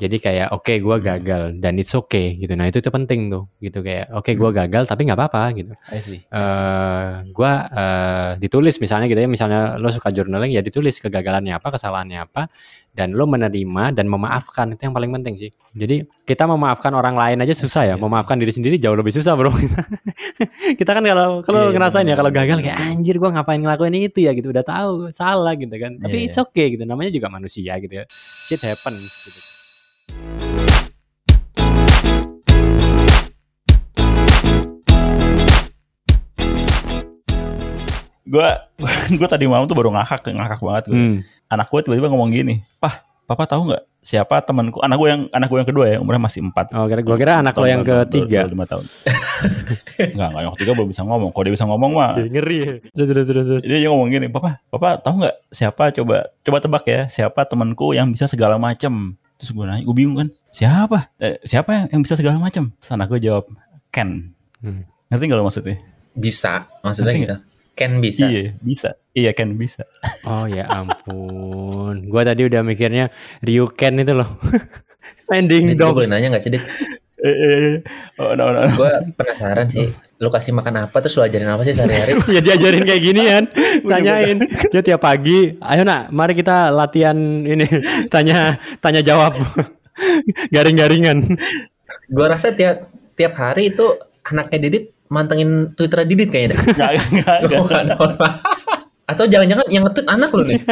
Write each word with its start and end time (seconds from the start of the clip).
Jadi 0.00 0.16
kayak 0.16 0.48
oke 0.56 0.64
okay, 0.64 0.76
gue 0.80 0.96
gagal 0.96 1.42
dan 1.60 1.76
it's 1.76 1.92
okay 1.92 2.40
gitu. 2.40 2.56
Nah 2.56 2.72
itu 2.72 2.80
tuh 2.80 2.88
penting 2.88 3.28
tuh 3.28 3.52
gitu 3.60 3.84
kayak 3.84 4.08
oke 4.16 4.24
okay, 4.24 4.34
gue 4.34 4.50
gagal 4.50 4.88
tapi 4.88 5.04
nggak 5.04 5.18
apa-apa 5.20 5.42
gitu. 5.52 5.72
I 5.92 6.00
see. 6.00 6.24
Uh, 6.32 7.20
gue 7.28 7.52
uh, 7.52 8.40
ditulis 8.40 8.80
misalnya 8.80 9.12
gitu 9.12 9.20
ya 9.20 9.28
misalnya 9.28 9.76
lo 9.76 9.92
suka 9.92 10.08
journaling 10.08 10.56
ya 10.56 10.64
ditulis 10.64 10.96
kegagalannya 11.04 11.52
apa 11.52 11.68
kesalahannya 11.76 12.24
apa 12.24 12.48
dan 12.90 13.14
lo 13.14 13.28
menerima 13.28 13.94
dan 13.94 14.10
memaafkan 14.10 14.74
itu 14.74 14.82
yang 14.88 14.94
paling 14.96 15.12
penting 15.14 15.34
sih. 15.38 15.50
Jadi 15.76 16.02
kita 16.26 16.48
memaafkan 16.50 16.90
orang 16.90 17.14
lain 17.14 17.38
aja 17.38 17.54
susah 17.54 17.86
ya, 17.86 17.94
memaafkan 17.94 18.34
diri 18.34 18.50
sendiri 18.50 18.76
jauh 18.82 18.98
lebih 18.98 19.14
susah 19.14 19.38
bro. 19.38 19.54
kita 20.80 20.90
kan 20.90 21.04
kalau 21.04 21.44
kalau 21.46 21.70
yeah, 21.70 21.74
ngerasain 21.76 22.02
yeah, 22.02 22.16
ya 22.16 22.18
kalau 22.18 22.30
gagal 22.34 22.58
kayak 22.58 22.78
anjir 22.82 23.16
gue 23.22 23.30
ngapain 23.30 23.62
ngelakuin 23.62 23.94
itu 23.94 24.26
ya 24.26 24.34
gitu 24.34 24.50
udah 24.50 24.66
tahu 24.66 25.14
salah 25.14 25.54
gitu 25.54 25.76
kan. 25.78 26.02
Tapi 26.02 26.16
yeah, 26.18 26.26
it's 26.26 26.38
okay 26.40 26.74
gitu 26.74 26.82
namanya 26.82 27.14
juga 27.14 27.30
manusia 27.30 27.78
gitu 27.78 27.94
ya. 28.02 28.04
Shit 28.10 28.64
happen 28.66 28.90
gitu. 28.96 29.49
Gue 38.30 38.48
gue 39.18 39.28
tadi 39.28 39.44
malam 39.50 39.66
tuh 39.66 39.74
baru 39.74 39.90
ngakak 39.90 40.30
ngakak 40.30 40.60
banget 40.62 40.84
gue. 40.88 40.96
Hmm. 40.96 41.16
Anak 41.50 41.66
gue 41.66 41.80
tiba-tiba 41.82 42.06
ngomong 42.14 42.30
gini, 42.30 42.62
pah, 42.78 43.02
papa 43.26 43.42
tahu 43.42 43.74
nggak 43.74 43.82
siapa 43.98 44.38
temanku? 44.46 44.78
Anak 44.86 44.96
gue 45.02 45.08
yang 45.10 45.22
anak 45.34 45.50
gue 45.50 45.58
yang 45.58 45.68
kedua 45.68 45.84
ya, 45.90 45.96
umurnya 45.98 46.22
masih 46.22 46.46
empat. 46.46 46.70
Oh, 46.70 46.86
kira 46.86 47.02
gue 47.02 47.16
kira 47.18 47.42
anak 47.42 47.58
lo 47.58 47.66
yang 47.66 47.82
ketiga. 47.82 48.46
Lima 48.46 48.70
tahun. 48.70 48.86
Enggak, 49.98 50.28
enggak 50.30 50.42
yang 50.46 50.54
ketiga 50.54 50.72
belum 50.78 50.88
bisa 50.94 51.02
ngomong. 51.02 51.30
Kalau 51.34 51.44
dia 51.44 51.54
bisa 51.58 51.66
ngomong 51.66 51.90
mah. 51.98 52.10
ngeri. 52.22 52.58
Ya. 52.62 52.74
Terus 52.94 53.06
terus 53.10 53.26
terus. 53.26 53.46
Dia 53.66 53.90
ngomong 53.90 54.08
gini, 54.14 54.30
papa, 54.30 54.62
papa 54.70 55.02
tahu 55.02 55.26
nggak 55.26 55.36
siapa? 55.50 55.90
Coba 55.90 56.30
coba 56.46 56.56
tebak 56.62 56.84
ya, 56.86 57.00
siapa 57.10 57.42
temanku 57.50 57.90
yang 57.98 58.14
bisa 58.14 58.30
segala 58.30 58.54
macam? 58.62 59.18
Terus 59.40 59.56
gue 59.56 59.64
nanya, 59.64 59.82
gue 59.88 59.96
bingung 59.96 60.20
kan, 60.20 60.28
siapa? 60.52 61.16
Eh, 61.16 61.40
siapa 61.48 61.72
yang, 61.72 61.86
yang 61.96 62.00
bisa 62.04 62.14
segala 62.20 62.36
macam? 62.36 62.76
Anak 62.76 63.08
gue 63.08 63.24
jawab, 63.24 63.48
Ken. 63.88 64.36
Hmm. 64.60 64.84
Ngerti 65.08 65.24
nggak 65.24 65.38
lo 65.40 65.48
maksudnya? 65.48 65.80
Bisa, 66.12 66.68
maksudnya 66.84 67.16
gitu. 67.16 67.36
Ken 67.72 67.96
bisa. 68.04 68.28
Iya, 68.28 68.52
bisa. 68.60 68.90
Iya, 69.16 69.30
Ken 69.32 69.56
bisa. 69.56 69.88
Oh 70.28 70.44
ya 70.44 70.68
ampun. 70.68 72.12
Gua 72.12 72.28
tadi 72.28 72.44
udah 72.44 72.60
mikirnya 72.60 73.08
Ryu 73.40 73.72
Ken 73.72 73.96
itu 73.96 74.12
loh. 74.12 74.36
Ending 75.32 75.72
dong. 75.80 75.96
Gue 75.96 76.04
boleh 76.04 76.10
nanya 76.12 76.36
gak 76.36 76.44
sih, 76.44 76.52
Dik? 76.52 76.60
Eh, 77.20 77.28
eh, 77.28 77.52
eh. 77.52 77.74
Oh, 78.16 78.32
no, 78.32 78.48
no, 78.48 78.64
no. 78.64 78.72
Gue 78.72 78.88
penasaran 79.12 79.68
sih, 79.68 79.92
lu 80.16 80.32
kasih 80.32 80.56
makan 80.56 80.88
apa 80.88 80.96
terus 81.04 81.20
lu 81.20 81.22
ajarin 81.24 81.52
apa 81.52 81.60
sih 81.68 81.76
sehari-hari? 81.76 82.16
ya 82.36 82.40
diajarin 82.40 82.84
kayak 82.88 83.02
gini 83.04 83.22
kan, 83.28 83.44
tanyain. 83.92 84.38
Dia 84.72 84.80
tiap 84.80 85.04
pagi, 85.04 85.52
ayo 85.60 85.82
nak, 85.84 86.08
mari 86.08 86.32
kita 86.32 86.72
latihan 86.72 87.16
ini, 87.44 87.68
tanya 88.12 88.56
tanya 88.80 89.04
jawab, 89.04 89.36
garing-garingan. 90.48 91.36
Gue 92.08 92.26
rasa 92.26 92.56
tiap 92.56 92.88
tiap 93.12 93.36
hari 93.36 93.76
itu 93.76 93.84
anaknya 94.24 94.68
Didit 94.68 94.84
mantengin 95.12 95.76
Twitter 95.76 96.08
Didit 96.08 96.32
kayaknya 96.32 96.56
deh. 96.56 96.58
Enggak, 96.72 96.90
enggak, 97.44 97.82
enggak. 97.84 98.32
Atau 99.10 99.26
jangan-jangan 99.26 99.66
yang 99.68 99.82
ngetweet 99.82 100.08
anak 100.08 100.30
lu 100.30 100.46
nih. 100.46 100.62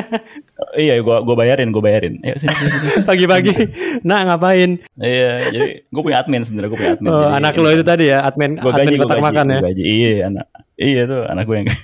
Iya, 0.76 0.98
gua 1.02 1.22
gua 1.22 1.36
bayarin, 1.38 1.70
gua 1.70 1.82
bayarin. 1.84 2.18
Ayo 2.22 2.36
sini 2.38 2.54
sini. 2.54 2.70
Pagi-pagi. 3.08 3.54
nah, 4.02 4.26
ngapain? 4.26 4.82
iya, 4.98 5.50
jadi 5.50 5.66
gua 5.90 6.02
punya 6.02 6.18
admin 6.22 6.42
sebenarnya 6.46 6.70
gua 6.70 6.78
punya 6.78 6.92
admin. 6.98 7.10
Oh, 7.10 7.20
jadi, 7.22 7.36
anak 7.38 7.54
lo 7.58 7.68
itu 7.70 7.84
tadi 7.86 8.04
ya, 8.10 8.18
admin 8.26 8.58
gua 8.58 8.72
gaji, 8.74 8.94
admin 8.94 9.00
kotak 9.02 9.22
makan 9.22 9.44
ya. 9.48 9.58
Gaji. 9.62 9.82
Iya, 9.82 10.14
anak. 10.30 10.46
Iya 10.78 11.10
tuh 11.10 11.26
anak 11.26 11.42
gue 11.50 11.56
yang 11.58 11.68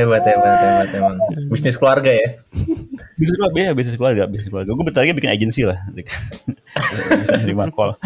hebat 0.00 0.22
hebat 0.24 0.58
hebat 0.58 0.88
emang 0.96 1.16
bisnis 1.52 1.76
keluarga 1.76 2.08
ya 2.08 2.40
bisnis 3.20 3.36
keluarga 3.36 3.60
ya 3.60 3.72
bisnis 3.76 3.96
keluarga 4.00 4.22
bisnis 4.24 4.48
keluarga 4.48 4.72
gue 4.72 4.84
bentar 4.88 5.04
lagi 5.04 5.12
bikin 5.12 5.28
agensi 5.28 5.68
lah 5.68 5.76
bisa 5.92 7.36
terima 7.44 7.68
call 7.68 8.00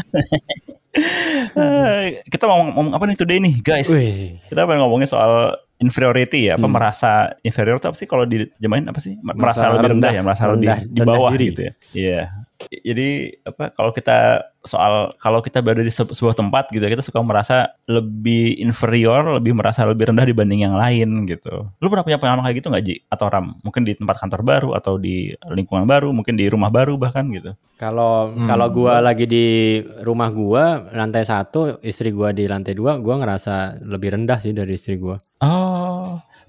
kita 2.27 2.45
mau 2.51 2.67
ngomong 2.67 2.99
apa 2.99 3.05
nih 3.07 3.17
today 3.17 3.39
nih 3.39 3.55
guys 3.63 3.87
Wih. 3.87 4.43
kita 4.51 4.67
pengen 4.67 4.83
ngomongin 4.83 5.07
soal 5.07 5.55
inferiority 5.81 6.53
ya 6.53 6.61
apa 6.61 6.69
hmm. 6.69 6.75
merasa 6.77 7.33
inferior 7.41 7.81
itu 7.81 7.89
apa 7.89 7.97
sih 7.97 8.09
kalau 8.09 8.25
dijemahin 8.29 8.87
apa 8.87 9.01
sih? 9.01 9.17
Merasa, 9.21 9.41
merasa 9.41 9.65
lebih 9.75 9.89
rendah, 9.91 9.93
rendah 9.97 10.13
ya 10.13 10.23
merasa 10.23 10.43
rendah, 10.47 10.79
lebih 10.85 10.95
di 10.95 11.01
bawah 11.03 11.33
diri. 11.35 11.47
gitu 11.51 11.61
ya. 11.61 11.73
Iya. 11.97 12.21
Yeah 12.21 12.27
jadi 12.69 13.41
apa 13.49 13.73
kalau 13.73 13.91
kita 13.95 14.45
soal 14.61 15.17
kalau 15.17 15.41
kita 15.41 15.65
berada 15.65 15.81
di 15.81 15.89
sebuah 15.89 16.37
tempat 16.37 16.69
gitu 16.69 16.85
kita 16.85 17.01
suka 17.01 17.25
merasa 17.25 17.73
lebih 17.89 18.61
inferior 18.61 19.41
lebih 19.41 19.57
merasa 19.57 19.89
lebih 19.89 20.13
rendah 20.13 20.29
dibanding 20.29 20.69
yang 20.69 20.77
lain 20.77 21.25
gitu. 21.25 21.73
Lu 21.81 21.89
pernah 21.89 22.05
punya 22.05 22.21
pengalaman 22.21 22.45
kayak 22.45 22.59
gitu 22.61 22.69
nggak 22.69 22.85
Ji? 22.85 22.95
Atau 23.09 23.33
Ram? 23.33 23.57
Mungkin 23.65 23.89
di 23.89 23.97
tempat 23.97 24.21
kantor 24.21 24.41
baru 24.45 24.71
atau 24.77 25.01
di 25.01 25.33
lingkungan 25.49 25.89
baru 25.89 26.13
mungkin 26.13 26.37
di 26.37 26.45
rumah 26.53 26.69
baru 26.69 27.01
bahkan 27.01 27.25
gitu. 27.33 27.57
Kalau 27.81 28.29
hmm. 28.29 28.45
kalau 28.45 28.69
gua 28.69 29.01
lagi 29.01 29.25
di 29.25 29.81
rumah 30.05 30.29
gua 30.29 30.93
lantai 30.93 31.25
satu 31.25 31.81
istri 31.81 32.13
gua 32.13 32.37
di 32.37 32.45
lantai 32.45 32.77
dua 32.77 33.01
gua 33.01 33.17
ngerasa 33.25 33.81
lebih 33.81 34.13
rendah 34.21 34.37
sih 34.45 34.53
dari 34.53 34.77
istri 34.77 35.01
gua. 35.01 35.17
Oh 35.41 35.70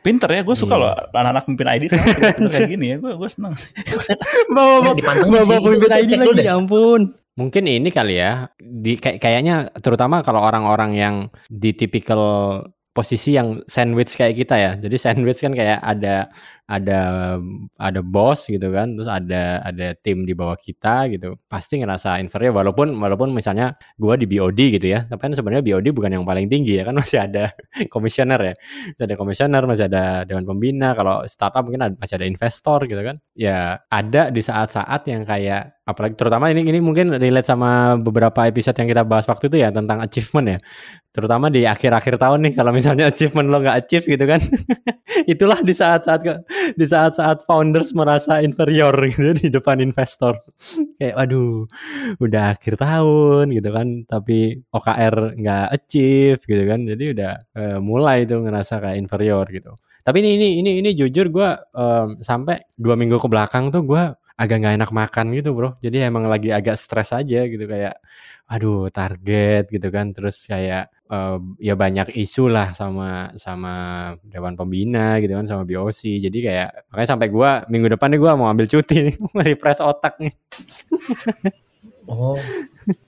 Pinter 0.01 0.29
ya, 0.33 0.41
gue 0.41 0.57
suka 0.57 0.75
iya. 0.77 0.81
loh 0.81 0.91
anak-anak 1.13 1.43
pemimpin 1.45 1.69
ID 1.77 1.83
sekarang 1.93 2.49
kayak 2.53 2.69
gini 2.73 2.85
ya, 2.93 2.97
gue 2.97 3.13
gue 3.13 3.29
seneng. 3.29 3.53
bawa 4.49 4.75
bawa 4.81 4.93
bawa 5.29 5.59
pemimpin 5.61 5.91
ID 5.93 6.11
lagi, 6.17 6.41
ya 6.41 6.57
ampun. 6.57 7.13
Mungkin 7.37 7.63
ini 7.69 7.89
kali 7.93 8.17
ya, 8.19 8.49
di 8.57 8.97
kayak 8.97 9.21
kayaknya 9.21 9.69
terutama 9.79 10.25
kalau 10.25 10.41
orang-orang 10.41 10.91
yang 10.97 11.15
di 11.47 11.71
tipikal 11.71 12.19
posisi 12.91 13.39
yang 13.39 13.63
sandwich 13.69 14.19
kayak 14.19 14.35
kita 14.35 14.55
ya. 14.59 14.71
Jadi 14.75 14.95
sandwich 14.99 15.39
kan 15.39 15.55
kayak 15.55 15.79
ada 15.79 16.27
ada 16.71 17.01
ada 17.75 17.99
bos 17.99 18.47
gitu 18.47 18.71
kan, 18.71 18.95
terus 18.95 19.11
ada 19.11 19.59
ada 19.67 19.91
tim 19.99 20.23
di 20.23 20.31
bawah 20.31 20.55
kita 20.55 21.11
gitu. 21.11 21.35
Pasti 21.51 21.83
ngerasa 21.83 22.23
inferior 22.23 22.55
walaupun 22.55 22.95
walaupun 22.95 23.35
misalnya 23.35 23.75
gua 23.99 24.15
di 24.15 24.23
BOD 24.23 24.79
gitu 24.79 24.87
ya. 24.87 25.03
Tapi 25.03 25.19
kan 25.19 25.33
sebenarnya 25.35 25.63
BOD 25.67 25.91
bukan 25.91 26.11
yang 26.15 26.23
paling 26.23 26.47
tinggi 26.47 26.79
ya 26.79 26.87
kan 26.87 26.95
masih 27.01 27.19
ada 27.27 27.51
komisioner 27.91 28.39
ya. 28.39 28.53
Masih 28.95 29.05
ada 29.11 29.15
komisioner, 29.19 29.63
masih 29.67 29.85
ada 29.91 30.03
dewan 30.23 30.47
pembina. 30.47 30.95
Kalau 30.95 31.27
startup 31.27 31.67
mungkin 31.67 31.91
ada, 31.91 31.95
masih 31.99 32.15
ada 32.15 32.27
investor 32.27 32.87
gitu 32.87 33.01
kan. 33.03 33.19
Ya 33.35 33.83
ada 33.91 34.31
di 34.31 34.39
saat-saat 34.39 35.03
yang 35.11 35.27
kayak 35.27 35.81
apalagi 35.81 36.15
terutama 36.15 36.47
ini 36.53 36.63
ini 36.63 36.79
mungkin 36.79 37.11
relate 37.17 37.49
sama 37.49 37.99
beberapa 37.99 38.47
episode 38.47 38.77
yang 38.79 38.89
kita 38.89 39.03
bahas 39.03 39.25
waktu 39.27 39.51
itu 39.51 39.57
ya 39.59 39.73
tentang 39.73 39.99
achievement 39.99 40.47
ya 40.47 40.57
terutama 41.11 41.51
di 41.51 41.67
akhir-akhir 41.67 42.15
tahun 42.15 42.39
nih 42.47 42.53
kalau 42.55 42.71
misalnya 42.71 43.11
achievement 43.11 43.51
lo 43.51 43.59
nggak 43.59 43.77
achieve 43.81 44.05
gitu 44.07 44.25
kan 44.29 44.39
itulah 45.33 45.59
di 45.59 45.73
saat-saat 45.75 46.21
di 46.79 46.85
saat-saat 46.85 47.43
founders 47.47 47.91
merasa 47.95 48.39
inferior 48.43 48.93
gitu 49.09 49.33
di 49.35 49.47
depan 49.49 49.81
investor. 49.81 50.37
Kayak 50.97 51.15
waduh 51.17 51.65
udah 52.21 52.43
akhir 52.53 52.77
tahun 52.77 53.53
gitu 53.55 53.69
kan. 53.71 53.87
Tapi 54.05 54.61
OKR 54.71 55.15
nggak 55.37 55.65
achieve 55.73 56.41
gitu 56.45 56.63
kan. 56.67 56.79
Jadi 56.85 57.03
udah 57.17 57.33
uh, 57.57 57.79
mulai 57.81 58.23
itu 58.25 58.37
ngerasa 58.37 58.81
kayak 58.81 58.97
inferior 59.01 59.45
gitu. 59.49 59.75
Tapi 60.01 60.17
ini 60.25 60.29
ini 60.37 60.47
ini 60.65 60.71
ini 60.81 60.89
jujur 60.97 61.29
gue 61.29 61.49
um, 61.77 62.17
sampai 62.17 62.57
dua 62.73 62.97
minggu 62.97 63.21
ke 63.21 63.27
belakang 63.29 63.69
tuh 63.69 63.85
gue 63.85 64.03
agak 64.41 64.57
nggak 64.61 64.75
enak 64.81 64.91
makan 64.91 65.25
gitu 65.37 65.49
bro. 65.53 65.69
Jadi 65.85 66.01
emang 66.01 66.25
lagi 66.25 66.49
agak 66.49 66.75
stres 66.81 67.13
aja 67.13 67.45
gitu 67.45 67.65
kayak 67.69 68.01
aduh 68.49 68.89
target 68.89 69.69
gitu 69.69 69.87
kan. 69.93 70.09
Terus 70.15 70.49
kayak 70.49 70.89
uh, 71.11 71.37
ya 71.59 71.75
banyak 71.75 72.15
isu 72.15 72.47
lah 72.47 72.71
sama 72.71 73.29
sama 73.35 73.73
dewan 74.23 74.55
pembina 74.55 75.19
gitu 75.19 75.35
kan 75.35 75.45
sama 75.45 75.67
BOC 75.67 76.23
jadi 76.23 76.37
kayak 76.39 76.69
makanya 76.89 77.09
sampai 77.11 77.27
gua 77.27 77.49
minggu 77.67 77.91
depan 77.91 78.07
nih 78.15 78.19
gua 78.23 78.31
mau 78.39 78.47
ambil 78.47 78.65
cuti 78.65 78.95
nih 79.11 79.15
refresh 79.35 79.83
otak 79.83 80.17
nih 80.23 80.31
Oh, 82.09 82.37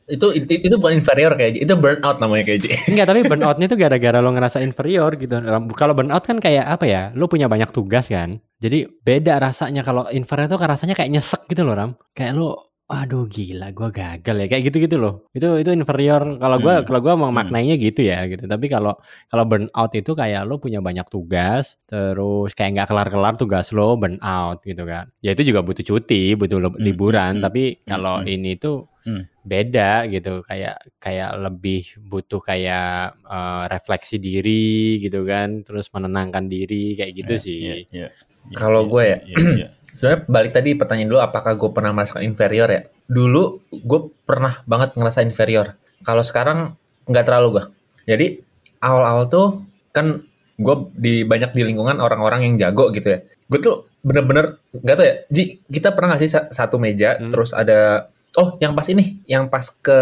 itu, 0.05 0.27
itu 0.37 0.51
itu 0.69 0.75
bukan 0.77 1.01
inferior 1.01 1.33
kayak 1.33 1.57
itu 1.57 1.73
burnout 1.73 2.21
namanya 2.21 2.43
kayak 2.45 2.69
Enggak, 2.91 3.07
tapi 3.09 3.19
burnoutnya 3.25 3.65
itu 3.71 3.77
gara-gara 3.79 4.17
lo 4.21 4.29
ngerasa 4.33 4.61
inferior 4.61 5.15
gitu. 5.17 5.33
Kalau 5.73 5.93
burnout 5.97 6.23
kan 6.23 6.37
kayak 6.37 6.65
apa 6.69 6.85
ya? 6.85 7.01
Lo 7.17 7.25
punya 7.25 7.49
banyak 7.49 7.73
tugas 7.73 8.11
kan. 8.11 8.37
Jadi 8.61 8.85
beda 8.85 9.41
rasanya 9.41 9.81
kalau 9.81 10.05
inferior 10.13 10.47
itu 10.47 10.57
kan 10.59 10.69
rasanya 10.71 10.93
kayak 10.95 11.11
nyesek 11.13 11.41
gitu 11.49 11.65
loh 11.65 11.73
Ram. 11.73 11.91
Kayak 12.13 12.33
lo 12.37 12.72
Aduh 12.91 13.31
gila 13.31 13.71
gue 13.71 13.89
gagal 13.95 14.35
ya 14.43 14.47
kayak 14.51 14.63
gitu-gitu 14.67 14.99
loh. 14.99 15.31
Itu 15.31 15.55
itu 15.55 15.71
inferior 15.71 16.35
kalau 16.35 16.59
gue 16.59 16.73
hmm. 16.75 16.83
kalau 16.83 16.99
gue 16.99 17.13
mau 17.15 17.31
hmm. 17.31 17.39
maknanya 17.39 17.75
hmm. 17.79 17.83
gitu 17.87 18.01
ya 18.03 18.27
gitu. 18.27 18.43
Tapi 18.43 18.67
kalau 18.67 18.99
kalau 19.31 19.43
burnout 19.47 19.91
itu 19.95 20.11
kayak 20.11 20.43
lo 20.43 20.59
punya 20.59 20.83
banyak 20.83 21.07
tugas 21.07 21.79
terus 21.87 22.51
kayak 22.51 22.75
nggak 22.75 22.87
kelar-kelar 22.91 23.39
tugas 23.39 23.71
lo 23.71 23.95
burnout 23.95 24.59
gitu 24.67 24.83
kan. 24.83 25.07
Ya 25.23 25.31
itu 25.31 25.47
juga 25.47 25.63
butuh 25.63 25.79
cuti, 25.87 26.35
butuh 26.35 26.59
hmm. 26.59 26.83
liburan, 26.83 27.39
hmm. 27.39 27.43
tapi 27.47 27.63
kalau 27.87 28.19
hmm. 28.19 28.27
ini 28.27 28.51
tuh 28.59 28.91
hmm. 29.07 29.47
beda 29.47 30.11
gitu 30.11 30.43
kayak 30.43 30.75
kayak 30.99 31.39
lebih 31.39 31.87
butuh 32.03 32.43
kayak 32.43 33.15
uh, 33.23 33.63
refleksi 33.71 34.19
diri 34.19 34.99
gitu 34.99 35.23
kan, 35.23 35.63
terus 35.63 35.87
menenangkan 35.95 36.51
diri 36.51 36.99
kayak 36.99 37.13
gitu 37.15 37.33
yeah, 37.33 37.43
sih. 37.47 37.59
Yeah, 37.63 37.77
yeah, 37.79 38.09
yeah, 38.11 38.59
Kalau 38.59 38.83
yeah, 38.83 38.91
gue 38.91 39.03
ya 39.07 39.19
yeah, 39.23 39.55
yeah 39.55 39.73
sebenarnya 39.93 40.21
balik 40.25 40.51
tadi 40.51 40.69
pertanyaan 40.73 41.09
dulu 41.09 41.21
apakah 41.21 41.53
gue 41.55 41.69
pernah 41.69 41.91
merasakan 41.93 42.25
inferior 42.25 42.69
ya? 42.69 42.81
Dulu 43.07 43.69
gue 43.71 43.99
pernah 44.25 44.59
banget 44.65 44.97
ngerasa 44.97 45.21
inferior. 45.23 45.77
Kalau 46.03 46.25
sekarang 46.25 46.75
nggak 47.07 47.25
terlalu 47.25 47.59
gue 47.59 47.63
jadi 48.03 48.43
awal-awal 48.83 49.31
tuh 49.31 49.47
kan 49.95 50.23
gue 50.59 50.75
di 50.95 51.23
banyak 51.23 51.55
di 51.55 51.63
lingkungan 51.63 51.97
orang-orang 52.03 52.47
yang 52.47 52.55
jago 52.59 52.91
gitu 52.91 53.07
ya. 53.15 53.19
Gue 53.47 53.59
tuh 53.59 53.75
bener-bener 54.03 54.59
gak 54.83 54.99
tau 54.99 55.05
ya 55.07 55.15
Ji 55.31 55.63
kita 55.71 55.95
pernah 55.95 56.15
gak 56.15 56.21
sih 56.27 56.31
satu 56.31 56.75
meja 56.75 57.15
hmm. 57.15 57.31
terus 57.31 57.55
ada 57.55 58.11
oh 58.35 58.59
yang 58.59 58.75
pas 58.75 58.83
ini 58.91 59.23
yang 59.23 59.47
pas 59.47 59.63
ke 59.71 59.99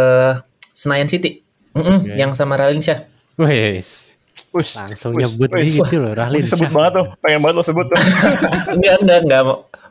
Senayan 0.73 1.09
City. 1.09 1.45
Mm 1.71 1.83
-mm, 1.87 1.97
okay. 2.03 2.15
yang 2.19 2.31
sama 2.35 2.59
Ralin 2.59 2.83
Syah 2.83 3.07
Wes. 3.39 4.11
Ush, 4.51 4.75
langsung 4.75 5.15
ush, 5.15 5.23
nyebut 5.23 5.47
ush, 5.55 5.79
gitu 5.79 6.03
loh 6.03 6.11
Rahlin 6.11 6.43
sebut 6.43 6.67
banget 6.67 6.91
tuh 6.99 7.05
pengen 7.23 7.39
banget 7.39 7.55
lo 7.55 7.63
sebut 7.63 7.87
tuh. 7.87 7.95
Enggak 8.75 8.95
enggak 8.99 9.19
enggak 9.23 9.41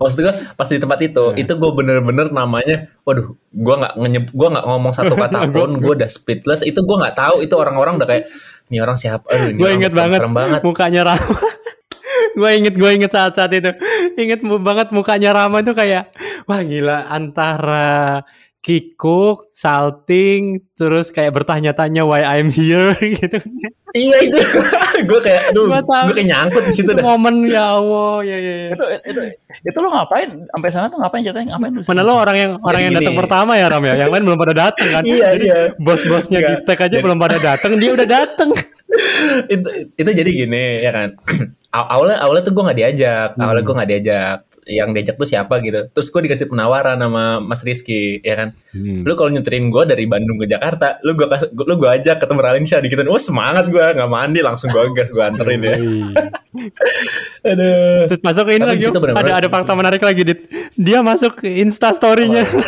maksud 0.01 0.19
gue 0.25 0.35
pas 0.57 0.65
di 0.65 0.81
tempat 0.81 0.99
itu 1.05 1.25
hmm. 1.29 1.43
itu 1.45 1.53
gue 1.61 1.71
bener-bener 1.77 2.33
namanya 2.33 2.89
waduh 3.05 3.37
gue 3.37 3.75
nggak 3.77 3.93
gue 4.33 4.49
nggak 4.49 4.65
ngomong 4.65 4.93
satu 4.97 5.13
kata 5.13 5.45
pun 5.55 5.77
gue 5.77 5.93
udah 5.93 6.09
speechless. 6.09 6.65
Itu 6.65 6.83
gue 6.83 6.97
nggak 6.97 7.17
tahu 7.21 7.45
itu 7.45 7.55
orang-orang 7.55 8.01
udah 8.01 8.09
kayak 8.09 8.25
ini 8.73 8.81
orang 8.81 8.97
siapa? 8.97 9.29
Aduh 9.29 9.53
gue 9.53 9.69
inget 9.77 9.93
banget, 9.93 10.25
banget. 10.25 10.61
mukanya 10.65 11.13
Rama. 11.13 11.37
Gue 12.31 12.47
inget 12.55 12.79
gue 12.79 12.91
inget 12.95 13.11
saat-saat 13.11 13.51
itu. 13.59 13.75
Inget 14.15 14.47
banget 14.47 14.95
mukanya 14.95 15.35
Rama 15.35 15.67
itu 15.67 15.75
kayak 15.75 16.15
wah 16.47 16.63
gila 16.63 17.11
antara 17.11 18.23
Kiko, 18.61 19.49
salting, 19.57 20.61
terus 20.77 21.09
kayak 21.09 21.33
bertanya-tanya 21.33 22.05
why 22.05 22.21
I'm 22.21 22.53
here 22.53 22.93
gitu. 23.19 23.41
iya 23.97 24.21
itu, 24.21 24.37
gue 25.09 25.21
kayak, 25.25 25.49
aduh, 25.49 25.65
gue 25.73 26.13
kayak 26.13 26.29
nyangkut 26.29 26.69
di 26.69 26.75
situ. 26.77 26.93
Momen 26.93 27.49
ya 27.49 27.81
Allah, 27.81 28.21
ya 28.21 28.37
ya. 28.37 28.53
ya. 28.53 28.69
Itu, 28.77 28.85
itu, 29.01 29.21
itu 29.65 29.79
lo 29.81 29.89
ngapain? 29.89 30.29
Sampai 30.53 30.69
sana 30.69 30.93
tuh 30.93 31.01
ngapain 31.01 31.25
jatuhnya? 31.25 31.57
Ngapain? 31.57 31.73
Mana 31.89 32.03
lo 32.05 32.13
orang 32.21 32.37
yang 32.37 32.53
orang 32.61 32.81
yang 32.85 32.93
datang 33.01 33.17
pertama 33.17 33.57
ya 33.57 33.67
Ram 33.73 33.83
ya? 33.89 33.95
Yang 33.97 34.11
lain 34.13 34.25
belum 34.29 34.39
pada 34.45 34.55
datang 34.69 34.89
kan? 34.93 35.03
iya 35.17 35.29
iya. 35.41 35.57
Bos-bosnya 35.81 36.39
kita 36.45 36.73
aja 36.77 36.97
belum 37.01 37.17
pada 37.17 37.41
datang, 37.41 37.81
dia 37.81 37.97
udah 37.97 38.07
datang. 38.07 38.53
itu 39.49 39.69
itu 39.97 40.11
jadi 40.13 40.31
gini 40.31 40.85
ya 40.85 40.93
kan. 40.93 41.09
awalnya 41.71 42.19
awalnya 42.19 42.43
tuh 42.47 42.53
gue 42.55 42.65
nggak 42.67 42.79
diajak, 42.79 43.31
awalnya 43.39 43.63
gue 43.63 43.75
nggak 43.79 43.91
diajak. 43.91 44.39
Yang 44.71 44.89
diajak 44.95 45.17
tuh 45.19 45.29
siapa 45.29 45.55
gitu. 45.65 45.81
Terus 45.91 46.09
gue 46.13 46.21
dikasih 46.31 46.47
penawaran 46.47 46.99
sama 47.01 47.43
Mas 47.43 47.63
Rizky 47.67 48.23
ya 48.23 48.35
kan? 48.39 48.49
Hmm. 48.71 49.03
lu 49.03 49.19
kalau 49.19 49.35
nyeterin 49.35 49.67
gue 49.67 49.83
dari 49.83 50.07
Bandung 50.07 50.39
ke 50.39 50.47
Jakarta 50.47 51.03
lu 51.03 51.19
gue 51.19 51.27
lu 51.51 51.75
gue 51.75 51.91
ajak 51.91 52.23
ketemu 52.23 52.39
Ralin 52.39 52.63
Syah 52.63 52.79
dikit 52.79 53.03
wah 53.03 53.19
semangat 53.19 53.67
gue 53.67 53.83
nggak 53.83 54.07
mandi 54.07 54.47
langsung 54.47 54.71
gue 54.71 54.95
gas 54.95 55.11
gue 55.11 55.25
anterin 55.27 55.59
ya. 55.59 55.75
Aduh. 57.51 58.07
Terus 58.07 58.23
masuk 58.23 58.47
ini 58.55 58.63
lagi 58.63 58.85
ada 58.87 59.33
ada 59.43 59.49
fakta 59.51 59.73
menarik 59.75 60.03
lagi 60.07 60.23
dit. 60.23 60.41
Dia 60.79 61.03
masuk 61.03 61.43
Insta 61.43 61.91
story-nya 61.91 62.47
oh. 62.47 62.63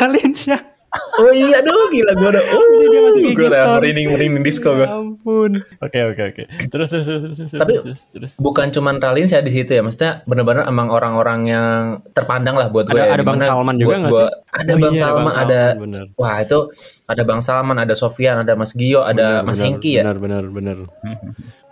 oh 0.92 1.32
iya 1.32 1.64
dong 1.64 1.88
gila 1.88 2.12
gue 2.12 2.28
udah 2.36 2.44
oh 2.56 2.64
dia 2.88 3.00
masuk 3.00 3.30
gue 3.32 3.46
udah 3.48 3.62
merinding 3.80 4.08
merinding 4.12 4.44
disco 4.44 4.76
gue 4.76 4.84
ya 4.84 5.02
ampun. 5.22 5.50
Oke 5.78 6.00
oke 6.02 6.22
oke. 6.34 6.42
Terus 6.68 6.88
terus 6.90 7.06
terus 7.06 7.22
terus 7.38 7.50
tapi 7.54 7.72
terus, 7.78 8.00
terus. 8.10 8.32
bukan 8.36 8.68
cuman 8.74 8.98
Ralin 8.98 9.30
sih 9.30 9.38
di 9.40 9.52
situ 9.54 9.70
ya 9.72 9.82
maksudnya 9.84 10.26
benar-benar 10.26 10.66
emang 10.66 10.90
orang-orang 10.90 11.40
yang 11.46 11.80
terpandang 12.10 12.58
lah 12.58 12.68
buat 12.68 12.90
gue 12.90 12.98
ada, 12.98 13.08
ya. 13.08 13.14
ada 13.16 13.24
bang 13.24 13.40
Salman 13.40 13.76
juga 13.78 13.94
nggak 14.02 14.12
sih? 14.12 14.28
Ada 14.52 14.72
oh, 14.72 14.78
bang 14.78 14.94
iya, 14.94 15.00
Salman 15.00 15.34
ada 15.34 15.60
bener. 15.78 16.04
wah 16.18 16.36
itu 16.42 16.58
ada 17.06 17.22
bang 17.22 17.40
Salman 17.40 17.78
ada 17.78 17.94
Sofian 17.94 18.36
ada 18.42 18.52
Mas 18.58 18.72
Gio 18.74 19.00
ada 19.06 19.40
bener, 19.40 19.46
Mas 19.46 19.58
bener, 19.58 19.66
Hengki 19.70 19.92
ya. 19.96 20.02
benar 20.04 20.18
benar 20.18 20.44
benar 20.50 20.78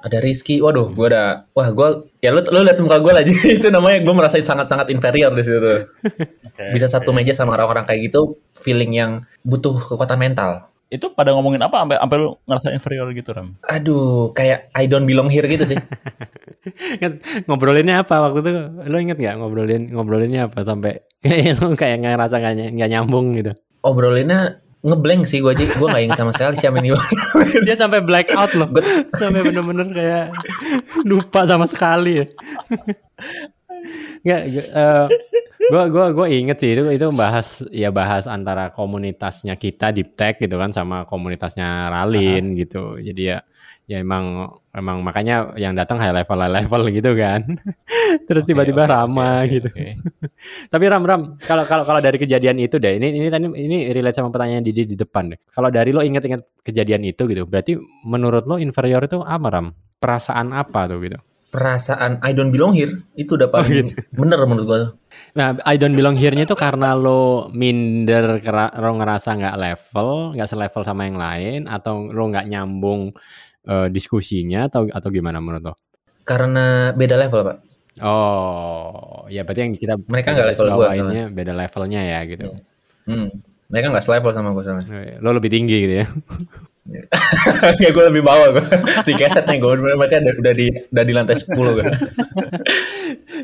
ada 0.01 0.19
Rizky, 0.19 0.65
waduh, 0.65 0.89
gue 0.93 1.07
udah, 1.13 1.45
wah 1.53 1.69
gue, 1.69 1.89
ya 2.25 2.33
lu, 2.33 2.41
lu 2.49 2.65
lihat 2.65 2.81
muka 2.81 2.99
gue 3.01 3.13
lah, 3.13 3.23
itu 3.61 3.69
namanya 3.69 4.01
gue 4.01 4.15
merasa 4.17 4.41
sangat-sangat 4.41 4.89
inferior 4.89 5.33
di 5.37 5.45
situ. 5.45 5.85
okay, 6.49 6.73
Bisa 6.73 6.89
satu 6.89 7.13
meja 7.13 7.37
sama 7.37 7.57
orang-orang 7.57 7.85
kayak 7.85 8.09
gitu, 8.09 8.41
feeling 8.57 8.97
yang 8.97 9.29
butuh 9.45 9.77
kekuatan 9.77 10.17
mental. 10.17 10.73
Itu 10.91 11.15
pada 11.15 11.31
ngomongin 11.37 11.63
apa 11.63 11.87
sampai 11.87 11.97
sampai 12.03 12.17
lu 12.19 12.29
ngerasa 12.51 12.69
inferior 12.75 13.07
gitu, 13.15 13.31
Ram? 13.31 13.55
Aduh, 13.71 14.35
kayak 14.35 14.75
I 14.75 14.91
don't 14.91 15.07
belong 15.07 15.31
here 15.31 15.47
gitu 15.47 15.63
sih. 15.63 15.79
ngobrolinnya 17.47 18.03
apa 18.03 18.27
waktu 18.27 18.43
itu? 18.43 18.51
Lo 18.91 18.97
inget 18.99 19.17
gak 19.23 19.39
ngobrolin 19.39 19.95
ngobrolinnya 19.95 20.51
apa 20.51 20.67
sampai 20.67 20.99
kayak 21.25 21.63
lu 21.63 21.79
kayak 21.79 22.03
ngerasa 22.03 22.43
gak, 22.43 22.75
gak 22.75 22.91
nyambung 22.91 23.39
gitu? 23.39 23.55
Obrolinnya 23.87 24.59
ngeblank 24.81 25.29
sih 25.29 25.45
gue 25.45 25.53
aja 25.53 25.65
gue 25.69 25.89
gak 25.89 26.03
inget 26.03 26.19
sama 26.19 26.33
sekali 26.33 26.55
siapa 26.57 26.81
ini. 26.81 26.97
Dia 27.69 27.77
sampai 27.77 28.01
black 28.01 28.33
out 28.33 28.53
loh. 28.57 28.69
Gue 28.73 28.85
sampai 29.13 29.45
bener-bener 29.45 29.89
kayak 29.93 30.27
lupa 31.05 31.45
sama 31.45 31.69
sekali 31.69 32.25
ya. 32.25 32.27
Nggak 34.25 34.41
gue 35.61 35.83
gue 35.93 36.07
gue 36.17 36.27
inget 36.33 36.59
sih. 36.61 36.71
Itu 36.73 36.89
itu 36.89 37.07
bahas 37.13 37.61
ya 37.69 37.93
bahas 37.93 38.25
antara 38.25 38.73
komunitasnya 38.73 39.55
kita 39.61 39.93
di 39.93 40.09
tech 40.09 40.41
gitu 40.41 40.57
kan 40.57 40.73
sama 40.73 41.05
komunitasnya 41.05 41.93
Ralin 41.93 42.45
uh 42.45 42.51
-huh. 42.53 42.61
gitu. 42.65 42.85
Jadi 43.05 43.23
ya 43.37 43.45
ya 43.91 43.99
emang 44.07 44.47
emang 44.71 45.03
makanya 45.03 45.51
yang 45.59 45.75
datang 45.75 45.99
high 45.99 46.15
level 46.15 46.39
high 46.39 46.55
level 46.63 46.83
gitu 46.95 47.11
kan. 47.19 47.43
Terus 48.31 48.47
tiba-tiba 48.47 48.87
okay, 48.87 48.95
Rama 48.95 49.43
okay, 49.43 49.51
gitu. 49.59 49.69
okay. 49.75 49.91
tapi 50.73 50.85
Ram 50.87 51.03
Ram 51.03 51.35
kalau 51.43 51.67
kalau 51.67 51.83
kalau 51.83 51.99
dari 51.99 52.15
kejadian 52.15 52.63
itu 52.63 52.79
deh 52.79 53.03
ini 53.03 53.11
ini 53.11 53.27
tadi 53.27 53.51
ini 53.51 53.91
relate 53.91 54.23
sama 54.23 54.31
pertanyaan 54.31 54.63
Didi 54.63 54.95
di 54.95 54.95
depan 54.95 55.35
deh. 55.35 55.43
Kalau 55.51 55.75
dari 55.75 55.91
lo 55.91 56.07
inget-inget 56.07 56.63
kejadian 56.63 57.03
itu 57.03 57.27
gitu 57.27 57.43
berarti 57.51 57.75
menurut 58.07 58.47
lo 58.47 58.63
inferior 58.63 59.03
itu 59.03 59.27
apa 59.27 59.47
Ram? 59.51 59.75
Perasaan 59.99 60.55
apa 60.55 60.87
tuh 60.87 61.03
gitu? 61.03 61.19
Perasaan 61.51 62.23
I 62.23 62.31
don't 62.31 62.55
belong 62.55 62.79
here 62.79 62.95
itu 63.19 63.35
udah 63.35 63.51
paling 63.51 63.75
oh, 63.75 63.79
gitu. 63.91 63.99
bener 64.15 64.39
menurut 64.47 64.67
gua 64.71 64.79
Nah, 65.35 65.59
I 65.67 65.75
don't 65.75 65.99
belong 65.99 66.15
here-nya 66.15 66.47
itu 66.47 66.55
karena 66.55 66.95
lo 66.95 67.51
minder, 67.51 68.39
lo 68.79 68.91
ngerasa 68.95 69.35
nggak 69.35 69.57
level, 69.59 70.39
nggak 70.39 70.47
selevel 70.47 70.83
sama 70.87 71.07
yang 71.07 71.19
lain, 71.19 71.61
atau 71.67 72.07
lo 72.07 72.31
nggak 72.31 72.47
nyambung 72.47 73.11
uh, 73.67 73.89
diskusinya 73.93 74.71
atau 74.71 74.87
atau 74.89 75.09
gimana 75.13 75.43
menurut 75.43 75.73
lo? 75.73 75.75
Karena 76.25 76.95
beda 76.95 77.17
level 77.19 77.41
pak. 77.43 77.59
Oh, 78.01 79.27
ya 79.29 79.45
berarti 79.45 79.61
yang 79.67 79.75
kita 79.77 79.95
mereka 80.09 80.33
nggak 80.33 80.57
level 80.57 80.69
gue 80.79 80.87
ini 80.97 81.19
beda 81.35 81.53
levelnya 81.53 82.01
ya 82.01 82.21
gitu. 82.25 82.49
Yeah. 82.49 82.63
Hmm. 83.11 83.29
Mereka 83.71 83.87
nggak 83.93 84.05
selevel 84.05 84.33
sama 84.33 84.55
gue 84.55 84.63
soalnya. 84.65 84.87
Iya. 84.89 85.17
Lo 85.21 85.35
lebih 85.37 85.51
tinggi 85.51 85.77
gitu 85.85 85.95
ya? 86.03 86.07
ya 87.83 87.89
gue 87.93 88.05
lebih 88.11 88.23
bawah 88.25 88.57
gue 88.57 88.65
di 89.07 89.13
kesetnya 89.15 89.63
gue 89.63 89.73
mereka 89.79 90.19
udah, 90.19 90.35
udah 90.43 90.55
di 90.57 90.67
udah 90.91 91.05
di 91.07 91.13
lantai 91.13 91.37
10 91.37 91.55
gue. 91.55 91.87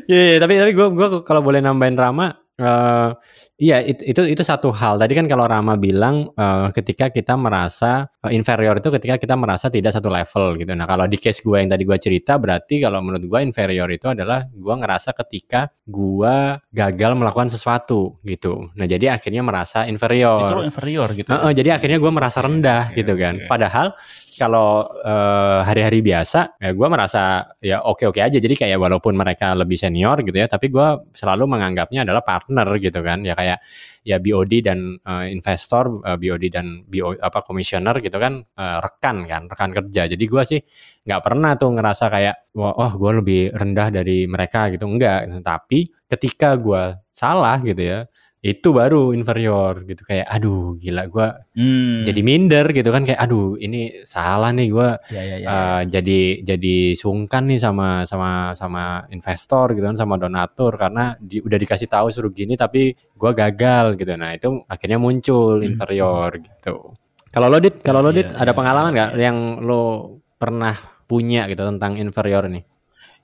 Iya, 0.07 0.39
yeah, 0.39 0.39
tapi 0.39 0.55
tapi 0.55 0.71
gue 0.71 0.87
gue 0.95 1.07
kalau 1.27 1.43
boleh 1.43 1.59
nambahin 1.59 1.99
Rama 1.99 2.46
uh, 2.59 3.13
Iya, 3.57 3.81
itu, 3.81 4.05
itu 4.05 4.21
itu 4.37 4.43
satu 4.45 4.69
hal. 4.69 5.01
Tadi 5.01 5.17
kan 5.17 5.25
kalau 5.25 5.49
Rama 5.49 5.81
bilang 5.81 6.29
uh, 6.37 6.69
ketika 6.69 7.09
kita 7.09 7.33
merasa 7.33 8.05
uh, 8.21 8.29
inferior 8.29 8.77
itu 8.77 8.93
ketika 8.93 9.17
kita 9.17 9.33
merasa 9.33 9.73
tidak 9.73 9.97
satu 9.97 10.13
level 10.13 10.61
gitu. 10.61 10.77
Nah, 10.77 10.85
kalau 10.85 11.09
di 11.09 11.17
case 11.17 11.41
gue 11.41 11.57
yang 11.57 11.65
tadi 11.65 11.81
gue 11.81 11.97
cerita 11.97 12.37
berarti 12.37 12.85
kalau 12.85 13.01
menurut 13.01 13.25
gue 13.25 13.39
inferior 13.41 13.89
itu 13.89 14.13
adalah 14.13 14.45
gue 14.45 14.75
ngerasa 14.77 15.09
ketika 15.25 15.73
gue 15.89 16.37
gagal 16.69 17.11
melakukan 17.17 17.49
sesuatu 17.49 18.21
gitu. 18.21 18.69
Nah, 18.77 18.85
jadi 18.85 19.17
akhirnya 19.17 19.41
merasa 19.41 19.89
inferior. 19.89 20.53
Itu 20.53 20.61
inferior 20.69 21.09
gitu. 21.17 21.33
Uh, 21.33 21.49
uh, 21.49 21.51
jadi 21.57 21.81
akhirnya 21.81 21.97
gue 21.97 22.11
merasa 22.13 22.45
rendah 22.45 22.93
okay, 22.93 23.01
gitu 23.01 23.17
kan. 23.17 23.41
Okay. 23.41 23.49
Padahal 23.49 23.97
kalau 24.37 24.85
uh, 25.01 25.65
hari-hari 25.65 26.05
biasa 26.05 26.61
ya 26.61 26.71
gue 26.71 26.87
merasa 26.87 27.49
ya 27.57 27.81
oke-oke 27.81 28.21
aja. 28.21 28.37
Jadi 28.37 28.53
kayak 28.53 28.77
walaupun 28.77 29.17
mereka 29.17 29.57
lebih 29.57 29.75
senior 29.75 30.21
gitu 30.21 30.37
ya 30.37 30.45
tapi 30.45 30.69
gue 30.69 31.09
selalu 31.11 31.49
menganggapnya 31.49 32.05
adalah 32.05 32.21
partner 32.21 32.69
gitu 32.77 33.01
kan. 33.01 33.25
Ya 33.25 33.33
kayak 33.33 33.59
ya 34.05 34.21
BOD 34.21 34.53
dan 34.61 35.01
uh, 35.03 35.25
investor 35.25 36.05
uh, 36.05 36.15
BOD 36.15 36.53
dan 36.53 36.85
BO 36.85 37.17
apa 37.17 37.41
komisioner 37.41 37.97
gitu 37.99 38.21
kan 38.21 38.39
uh, 38.39 38.77
rekan 38.79 39.25
kan 39.25 39.49
rekan 39.49 39.73
kerja. 39.73 40.05
Jadi 40.05 40.23
gue 40.29 40.43
sih 40.45 40.59
nggak 41.03 41.21
pernah 41.25 41.57
tuh 41.57 41.73
ngerasa 41.73 42.05
kayak 42.13 42.35
wah 42.53 42.77
oh, 42.77 42.91
gue 42.95 43.11
lebih 43.19 43.41
rendah 43.57 43.89
dari 43.89 44.29
mereka 44.29 44.69
gitu. 44.69 44.85
Enggak 44.85 45.27
tapi 45.41 45.89
ketika 46.07 46.55
gue 46.55 46.95
salah 47.09 47.57
gitu 47.65 47.81
ya 47.81 47.99
itu 48.47 48.69
baru 48.71 49.11
inferior 49.11 49.83
gitu 49.83 50.07
kayak 50.07 50.23
aduh 50.31 50.79
gila 50.79 51.03
gue 51.11 51.27
hmm. 51.59 52.07
jadi 52.07 52.21
minder 52.23 52.65
gitu 52.71 52.89
kan 52.95 53.03
kayak 53.03 53.19
aduh 53.19 53.59
ini 53.59 54.07
salah 54.07 54.55
nih 54.55 54.67
gue 54.71 54.89
ya, 55.11 55.21
ya, 55.21 55.37
ya, 55.43 55.47
uh, 55.51 55.81
jadi 55.83 56.45
jadi 56.47 56.95
sungkan 56.95 57.43
nih 57.51 57.59
sama 57.59 58.07
sama 58.07 58.55
sama 58.55 59.03
investor 59.11 59.75
gitu 59.75 59.83
kan 59.83 59.99
sama 59.99 60.15
donatur 60.15 60.79
karena 60.79 61.19
di, 61.19 61.43
udah 61.43 61.59
dikasih 61.59 61.91
tahu 61.91 62.07
suruh 62.07 62.31
gini 62.31 62.55
tapi 62.55 62.95
gue 62.95 63.31
gagal 63.35 63.99
gitu 63.99 64.15
nah 64.15 64.31
itu 64.31 64.63
akhirnya 64.71 64.95
muncul 64.95 65.59
hmm. 65.59 65.67
inferior 65.67 66.31
gitu 66.39 66.95
kalau 67.27 67.47
lo 67.51 67.59
dit 67.59 67.75
kalau 67.83 67.99
lo 67.99 68.15
dit 68.15 68.31
ya, 68.31 68.47
ada 68.47 68.51
ya, 68.53 68.57
pengalaman 68.57 68.91
nggak 68.95 69.11
ya. 69.19 69.27
yang 69.27 69.59
lo 69.59 70.15
pernah 70.39 70.77
punya 71.03 71.51
gitu 71.51 71.67
tentang 71.67 71.99
inferior 71.99 72.47
nih 72.47 72.76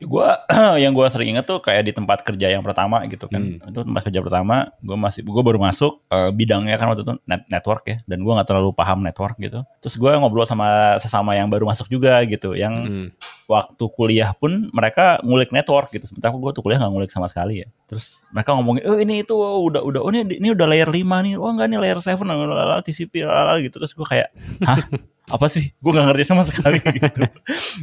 gue 0.03 0.27
yang 0.83 0.91
gue 0.91 1.05
sering 1.10 1.36
inget 1.36 1.45
tuh 1.48 1.63
kayak 1.63 1.88
di 1.88 1.93
tempat 1.95 2.22
kerja 2.22 2.51
yang 2.51 2.62
pertama 2.62 3.03
gitu 3.07 3.25
kan. 3.31 3.60
Hmm. 3.60 3.69
itu 3.72 3.79
tempat 3.81 4.01
kerja 4.07 4.19
pertama 4.19 4.69
gue 4.83 4.98
masih 4.98 5.22
gue 5.24 5.43
baru 5.43 5.60
masuk 5.60 6.03
uh, 6.12 6.29
bidangnya 6.29 6.75
kan 6.75 6.91
waktu 6.91 7.07
itu 7.07 7.13
net 7.25 7.43
network 7.48 7.83
ya. 7.88 7.98
Dan 8.05 8.22
gue 8.22 8.33
nggak 8.33 8.48
terlalu 8.48 8.75
paham 8.75 9.01
network 9.01 9.39
gitu. 9.39 9.63
Terus 9.79 9.95
gue 9.95 10.12
ngobrol 10.19 10.45
sama 10.45 11.00
sesama 11.00 11.33
yang 11.33 11.48
baru 11.48 11.63
masuk 11.67 11.88
juga 11.88 12.22
gitu 12.27 12.53
yang 12.53 12.74
hmm. 12.86 13.07
waktu 13.48 13.83
kuliah 13.95 14.36
pun 14.36 14.69
mereka 14.75 15.24
ngulik 15.24 15.55
network 15.55 15.89
gitu. 15.95 16.03
Sementara 16.10 16.36
gue 16.36 16.51
tuh 16.51 16.63
kuliah 16.63 16.79
nggak 16.83 16.93
ngulik 16.93 17.12
sama 17.12 17.31
sekali 17.31 17.63
ya. 17.63 17.67
Terus 17.88 18.27
mereka 18.33 18.57
ngomongin 18.57 18.83
oh 18.89 18.98
ini 19.00 19.24
itu 19.24 19.36
oh, 19.38 19.63
udah 19.67 19.81
udah 19.81 20.01
oh 20.03 20.12
ini 20.12 20.39
ini 20.39 20.51
udah 20.51 20.67
layer 20.67 20.89
5 20.89 21.00
nih. 21.00 21.33
Oh 21.39 21.50
enggak 21.50 21.67
nih 21.72 21.79
layer 21.79 22.00
7 22.01 22.19
lalala, 22.24 22.81
TCP 22.83 23.24
lalala, 23.24 23.60
gitu. 23.62 23.79
Terus 23.79 23.93
gue 23.95 24.07
kayak 24.07 24.29
hah 24.65 24.81
apa 25.24 25.48
sih? 25.48 25.72
Gue 25.80 25.96
nggak 25.96 26.12
ngerti 26.12 26.24
sama 26.27 26.44
sekali 26.44 26.84
gitu. 27.00 27.24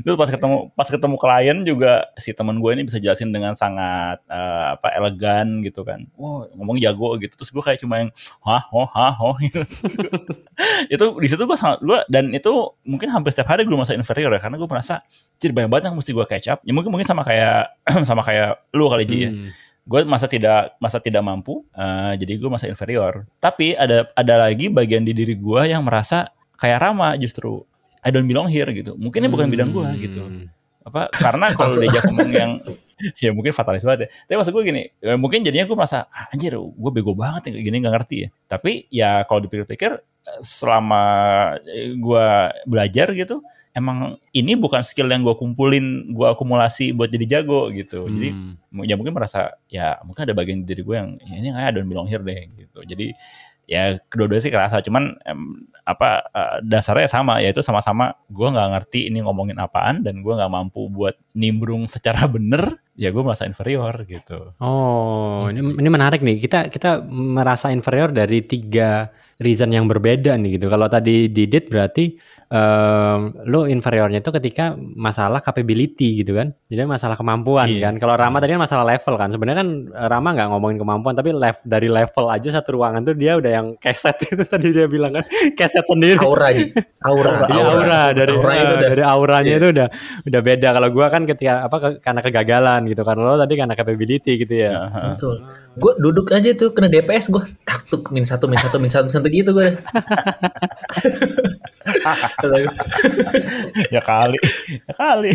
Terus 0.05 0.17
pas 0.21 0.29
ketemu 0.29 0.69
pas 0.77 0.89
ketemu 0.93 1.17
klien 1.17 1.59
juga 1.65 1.93
si 2.21 2.37
teman 2.37 2.61
gue 2.61 2.71
ini 2.77 2.85
bisa 2.85 3.01
jelasin 3.01 3.33
dengan 3.33 3.57
sangat 3.57 4.21
uh, 4.29 4.77
apa 4.77 4.93
elegan 4.93 5.65
gitu 5.65 5.81
kan. 5.81 6.05
Wow 6.21 6.53
ngomong 6.53 6.77
jago 6.77 7.17
gitu. 7.17 7.33
Terus 7.41 7.49
gue 7.49 7.63
kayak 7.65 7.81
cuma 7.81 8.05
yang 8.05 8.11
hah 8.45 8.69
oh 8.69 8.89
hah 8.93 9.17
oh 9.25 9.37
gitu. 9.45 9.65
itu 10.93 11.05
di 11.17 11.29
situ 11.33 11.43
gue 11.49 11.57
sangat 11.57 11.81
gue 11.81 11.99
dan 12.13 12.29
itu 12.37 12.53
mungkin 12.85 13.09
hampir 13.09 13.33
setiap 13.33 13.57
hari 13.57 13.65
gue 13.65 13.73
merasa 13.73 13.97
inferior 13.97 14.37
ya 14.37 14.41
karena 14.41 14.61
gue 14.61 14.69
merasa 14.69 15.01
jadi 15.41 15.57
banyak 15.57 15.71
banget 15.73 15.85
yang 15.89 15.97
mesti 15.97 16.13
gue 16.13 16.27
catch 16.29 16.49
up. 16.53 16.59
Ya 16.69 16.77
mungkin 16.77 16.93
mungkin 16.93 17.09
sama 17.09 17.25
kayak 17.25 17.73
sama 18.09 18.21
kayak 18.21 18.69
lu 18.77 18.85
kali 18.93 19.09
Ji 19.09 19.19
ya. 19.25 19.33
Hmm. 19.33 19.49
Gue 19.89 20.05
masa 20.05 20.29
tidak 20.29 20.77
masa 20.77 21.01
tidak 21.01 21.25
mampu 21.25 21.65
uh, 21.73 22.13
jadi 22.21 22.37
gue 22.37 22.51
masa 22.53 22.69
inferior. 22.69 23.25
Tapi 23.41 23.73
ada 23.81 24.13
ada 24.13 24.45
lagi 24.45 24.69
bagian 24.69 25.09
di 25.09 25.17
diri 25.17 25.33
gue 25.41 25.73
yang 25.73 25.81
merasa 25.89 26.29
kayak 26.61 26.79
Rama 26.79 27.17
justru 27.17 27.65
I 28.05 28.13
don't 28.13 28.29
belong 28.29 28.49
here 28.53 28.69
gitu. 28.71 28.97
Mungkin 28.97 29.25
ini 29.25 29.29
bukan 29.33 29.49
hmm. 29.49 29.55
bidang 29.57 29.71
gue 29.73 29.89
gitu. 30.05 30.21
Apa 30.85 31.09
karena 31.13 31.53
kalau 31.57 31.77
diajak 31.77 32.05
ngomong 32.09 32.31
yang 32.33 32.53
ya 33.25 33.33
mungkin 33.33 33.53
fatalis 33.57 33.85
banget 33.85 34.07
ya. 34.07 34.09
Tapi 34.29 34.37
maksud 34.41 34.53
gue 34.53 34.65
gini 34.65 34.83
ya 35.01 35.17
mungkin 35.17 35.41
jadinya 35.41 35.65
gue 35.65 35.77
merasa 35.77 36.09
ah, 36.13 36.33
anjir 36.33 36.57
gue 36.57 36.91
bego 36.93 37.17
banget 37.17 37.53
ya 37.53 37.61
gini 37.61 37.81
nggak 37.81 37.95
ngerti 37.97 38.17
ya. 38.25 38.29
Tapi 38.49 38.73
ya 38.93 39.11
kalau 39.25 39.41
dipikir-pikir 39.45 40.01
selama 40.45 41.03
gue 41.97 42.29
belajar 42.69 43.11
gitu 43.17 43.41
emang 43.71 44.19
ini 44.35 44.59
bukan 44.59 44.83
skill 44.83 45.07
yang 45.07 45.23
gue 45.23 45.35
kumpulin 45.39 46.11
gue 46.11 46.27
akumulasi 46.27 46.91
buat 46.91 47.07
jadi 47.07 47.39
jago 47.39 47.71
gitu. 47.71 48.07
Hmm. 48.07 48.15
jadi 48.17 48.29
ya 48.87 48.95
mungkin 48.99 49.15
merasa 49.15 49.55
ya 49.71 49.99
mungkin 50.03 50.27
ada 50.27 50.35
bagian 50.35 50.67
diri 50.67 50.83
gue 50.83 50.97
yang 50.97 51.11
ya 51.23 51.35
ini 51.39 51.49
kayak 51.55 51.71
don't 51.79 51.87
belong 51.87 52.09
here 52.11 52.23
deh 52.23 52.51
gitu. 52.51 52.79
Jadi 52.83 53.15
ya 53.71 53.95
kedua-duanya 54.11 54.43
sih 54.43 54.51
kerasa. 54.51 54.83
Cuman 54.83 55.15
em, 55.23 55.71
apa 55.87 56.27
uh, 56.35 56.57
dasarnya 56.67 57.07
sama 57.07 57.39
yaitu 57.39 57.63
sama-sama 57.63 58.19
gue 58.27 58.49
nggak 58.51 58.71
ngerti 58.75 59.07
ini 59.07 59.23
ngomongin 59.23 59.57
apaan 59.63 60.03
dan 60.03 60.27
gue 60.27 60.35
nggak 60.35 60.51
mampu 60.51 60.91
buat 60.91 61.15
nimbrung 61.39 61.87
secara 61.87 62.27
bener 62.35 62.83
ya 62.99 63.15
gue 63.15 63.23
merasa 63.23 63.47
inferior 63.47 63.95
gitu. 64.05 64.59
Oh 64.59 65.47
ini, 65.47 65.63
ini 65.63 65.89
menarik 65.89 66.21
nih. 66.21 66.43
Kita 66.43 66.67
kita 66.67 67.07
merasa 67.07 67.71
inferior 67.71 68.11
dari 68.11 68.43
tiga 68.43 69.07
reason 69.41 69.73
yang 69.73 69.89
berbeda 69.89 70.37
nih 70.37 70.61
gitu 70.61 70.69
kalau 70.69 70.87
tadi 70.87 71.33
didit 71.33 71.73
berarti 71.73 72.21
um, 72.51 73.33
lo 73.47 73.65
inferiornya 73.65 74.21
itu 74.21 74.31
ketika 74.35 74.75
masalah 74.77 75.39
capability 75.41 76.21
gitu 76.21 76.37
kan. 76.37 76.53
Jadi 76.69 76.85
masalah 76.85 77.15
kemampuan 77.15 77.71
iya. 77.71 77.89
kan. 77.89 77.97
Kalau 77.97 78.15
Rama 78.19 78.43
tadi 78.43 78.59
kan 78.59 78.63
masalah 78.63 78.85
level 78.85 79.15
kan. 79.17 79.29
Sebenarnya 79.31 79.59
kan 79.63 79.69
Rama 80.11 80.29
nggak 80.35 80.49
ngomongin 80.51 80.79
kemampuan 80.83 81.15
tapi 81.15 81.31
level 81.33 81.65
dari 81.65 81.89
level 81.89 82.25
aja 82.29 82.49
satu 82.61 82.77
ruangan 82.77 83.07
tuh 83.07 83.15
dia 83.17 83.39
udah 83.39 83.51
yang 83.51 83.67
keset 83.79 84.19
itu 84.35 84.45
tadi 84.45 84.75
dia 84.75 84.91
bilang 84.91 85.15
kan 85.15 85.25
keset 85.55 85.87
sendiri. 85.87 86.19
Aura 86.21 86.51
Aura. 86.51 86.67
Aura, 87.07 87.33
aura. 87.49 87.71
aura 87.71 88.03
dari 88.13 88.35
aura 88.35 88.53
uh, 88.53 88.61
udah, 88.61 88.91
dari 88.93 89.03
auranya 89.07 89.53
iya. 89.57 89.61
itu 89.63 89.69
udah 89.71 89.89
udah 90.27 90.41
beda. 90.43 90.69
Kalau 90.75 90.89
gua 90.93 91.07
kan 91.09 91.23
ketika 91.25 91.65
apa 91.65 91.77
ke, 91.79 91.89
karena 92.03 92.21
kegagalan 92.21 92.81
gitu 92.91 93.03
kan. 93.07 93.17
Lo 93.17 93.39
tadi 93.39 93.55
karena 93.57 93.75
capability 93.79 94.37
gitu 94.43 94.55
ya. 94.69 94.91
Betul. 95.15 95.47
Gue 95.79 95.93
duduk 96.03 96.35
aja 96.35 96.51
tuh 96.59 96.75
kena 96.75 96.91
DPS 96.91 97.31
gue 97.31 97.45
taktuk 97.63 98.11
min 98.11 98.27
satu 98.27 98.51
min 98.51 98.59
satu 98.59 98.83
min 98.83 98.91
satu 98.91 99.07
min 99.07 99.15
satu 99.15 99.29
gitu 99.31 99.55
gue. 99.55 99.71
ya 103.95 104.03
kali, 104.03 104.39
ya 104.89 104.93
kali. 104.99 105.33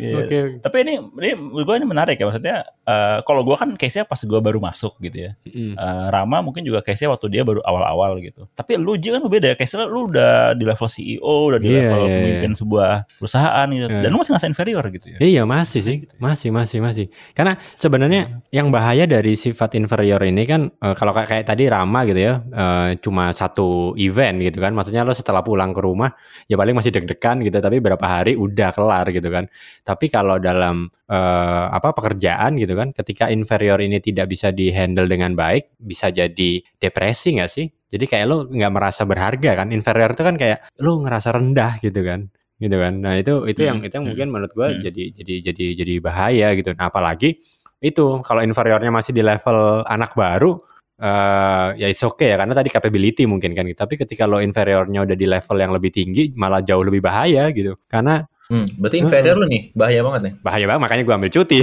Yeah. 0.00 0.18
Oke. 0.24 0.26
Okay. 0.26 0.42
Tapi 0.64 0.76
ini 0.82 0.94
ini 0.96 1.30
gue 1.36 1.74
ini 1.76 1.86
menarik 1.86 2.16
ya 2.16 2.24
maksudnya 2.24 2.56
uh, 2.88 3.18
kalau 3.22 3.44
gue 3.44 3.56
kan 3.56 3.68
case-nya 3.76 4.08
pas 4.08 4.16
gue 4.16 4.40
baru 4.40 4.58
masuk 4.58 4.96
gitu 5.04 5.28
ya. 5.28 5.32
Mm. 5.44 5.76
Uh, 5.76 6.06
Rama 6.08 6.40
mungkin 6.40 6.64
juga 6.64 6.80
case-nya 6.80 7.12
waktu 7.12 7.28
dia 7.28 7.42
baru 7.44 7.60
awal-awal 7.60 8.16
gitu. 8.24 8.48
Tapi 8.56 8.80
lu 8.80 8.96
juga 8.96 9.20
kan 9.20 9.28
beda 9.28 9.46
ya 9.52 9.56
case-nya 9.60 9.84
lu 9.86 10.08
udah 10.08 10.56
di 10.56 10.64
level 10.64 10.88
CEO, 10.88 11.34
udah 11.52 11.60
di 11.60 11.68
yeah, 11.68 11.78
level 11.84 12.00
yeah, 12.08 12.16
pemimpin 12.16 12.50
yeah. 12.50 12.58
sebuah 12.58 12.90
perusahaan 13.20 13.66
gitu. 13.68 13.86
Yeah. 13.86 14.02
Dan 14.02 14.08
lu 14.10 14.18
masih 14.18 14.32
ngerasa 14.32 14.48
inferior 14.48 14.84
gitu 14.88 15.06
ya. 15.12 15.18
Iya, 15.20 15.42
masih 15.44 15.80
sih. 15.84 15.96
Gitu 16.08 16.12
ya. 16.16 16.20
Masih, 16.20 16.48
masih, 16.50 16.78
masih. 16.80 17.06
Karena 17.36 17.60
sebenarnya 17.76 18.22
mm. 18.26 18.56
yang 18.56 18.72
bahaya 18.72 19.04
dari 19.04 19.36
sifat 19.36 19.76
inferior 19.76 20.20
ini 20.24 20.42
kan 20.48 20.72
uh, 20.80 20.96
kalau 20.96 21.12
kayak, 21.12 21.28
kayak 21.28 21.44
tadi 21.46 21.68
Rama 21.68 22.00
gitu 22.08 22.20
ya, 22.20 22.40
uh, 22.40 22.96
cuma 22.98 23.30
satu 23.36 23.92
event 24.00 24.40
gitu 24.40 24.58
kan. 24.58 24.72
Maksudnya 24.72 25.04
lo 25.04 25.12
setelah 25.12 25.44
pulang 25.44 25.76
ke 25.76 25.80
rumah 25.84 26.10
ya 26.48 26.56
paling 26.56 26.72
masih 26.72 26.90
deg-degan 26.90 27.44
gitu, 27.44 27.60
tapi 27.60 27.78
berapa 27.78 28.02
hari 28.02 28.34
udah 28.40 28.70
kelar 28.72 29.06
gitu 29.12 29.28
kan 29.28 29.44
tapi 29.90 30.06
kalau 30.06 30.38
dalam 30.38 30.86
uh, 31.10 31.66
apa 31.74 31.90
pekerjaan 31.90 32.54
gitu 32.62 32.78
kan, 32.78 32.94
ketika 32.94 33.26
inferior 33.26 33.82
ini 33.82 33.98
tidak 33.98 34.30
bisa 34.30 34.54
dihandle 34.54 35.10
dengan 35.10 35.34
baik, 35.34 35.74
bisa 35.82 36.14
jadi 36.14 36.62
depresi 36.78 37.34
nggak 37.34 37.50
sih? 37.50 37.66
Jadi 37.90 38.06
kayak 38.06 38.26
lo 38.30 38.46
nggak 38.46 38.70
merasa 38.70 39.02
berharga 39.02 39.58
kan? 39.58 39.74
Inferior 39.74 40.14
itu 40.14 40.22
kan 40.22 40.38
kayak 40.38 40.70
lo 40.78 41.02
ngerasa 41.02 41.34
rendah 41.34 41.82
gitu 41.82 42.06
kan? 42.06 42.30
gitu 42.60 42.76
kan. 42.76 43.00
Nah 43.00 43.16
itu 43.16 43.48
itu 43.48 43.64
yang 43.64 43.80
hmm, 43.80 43.88
itu 43.88 43.94
yang 43.96 44.04
hmm, 44.04 44.10
mungkin 44.12 44.28
menurut 44.28 44.52
gue 44.52 44.68
hmm. 44.68 44.80
jadi 44.84 45.02
jadi 45.16 45.34
jadi 45.50 45.64
jadi 45.80 45.94
bahaya 46.04 46.48
gitu. 46.52 46.70
Nah 46.76 46.92
apalagi 46.92 47.40
itu 47.80 48.06
kalau 48.20 48.44
inferiornya 48.44 48.92
masih 48.92 49.16
di 49.16 49.24
level 49.24 49.80
anak 49.88 50.12
baru, 50.12 50.60
uh, 51.00 51.72
ya 51.80 51.88
it's 51.88 52.04
okay 52.04 52.28
ya 52.28 52.36
karena 52.36 52.52
tadi 52.52 52.68
capability 52.68 53.24
mungkin 53.24 53.56
kan 53.56 53.64
gitu. 53.64 53.80
Tapi 53.80 53.96
ketika 53.96 54.28
lo 54.28 54.44
inferiornya 54.44 55.08
udah 55.08 55.16
di 55.16 55.26
level 55.26 55.56
yang 55.56 55.72
lebih 55.72 55.90
tinggi 55.90 56.36
malah 56.36 56.60
jauh 56.60 56.84
lebih 56.84 57.00
bahaya 57.00 57.48
gitu. 57.50 57.80
Karena 57.88 58.20
Hmm, 58.50 58.66
berarti 58.82 58.96
inferior 58.98 59.38
hmm. 59.38 59.42
lu 59.42 59.46
nih, 59.46 59.62
bahaya 59.78 60.00
banget 60.02 60.20
nih. 60.26 60.34
Bahaya 60.42 60.64
banget, 60.66 60.80
makanya 60.82 61.02
gue 61.06 61.14
ambil 61.14 61.30
cuti. 61.30 61.58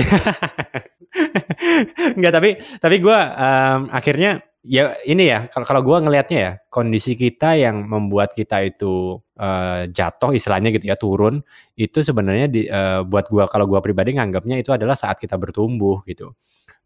Enggak, 2.18 2.34
tapi 2.40 2.50
tapi 2.80 2.96
gue 3.04 3.20
um, 3.20 3.80
akhirnya 3.92 4.40
ya 4.68 4.96
ini 5.08 5.32
ya 5.32 5.48
kalau 5.48 5.66
kalau 5.68 5.82
gue 5.84 5.98
ngelihatnya 6.08 6.40
ya 6.40 6.52
kondisi 6.68 7.16
kita 7.16 7.56
yang 7.56 7.88
membuat 7.88 8.36
kita 8.36 8.64
itu 8.68 9.20
uh, 9.40 9.88
jatuh 9.88 10.36
istilahnya 10.36 10.76
gitu 10.76 10.86
ya 10.92 11.00
turun 11.00 11.40
itu 11.80 12.04
sebenarnya 12.04 12.52
di, 12.52 12.68
uh, 12.68 13.04
buat 13.08 13.32
gue 13.32 13.44
kalau 13.48 13.68
gue 13.68 13.80
pribadi 13.80 14.16
nganggapnya 14.16 14.60
itu 14.60 14.76
adalah 14.76 14.96
saat 14.96 15.20
kita 15.20 15.36
bertumbuh 15.40 16.04
gitu. 16.08 16.36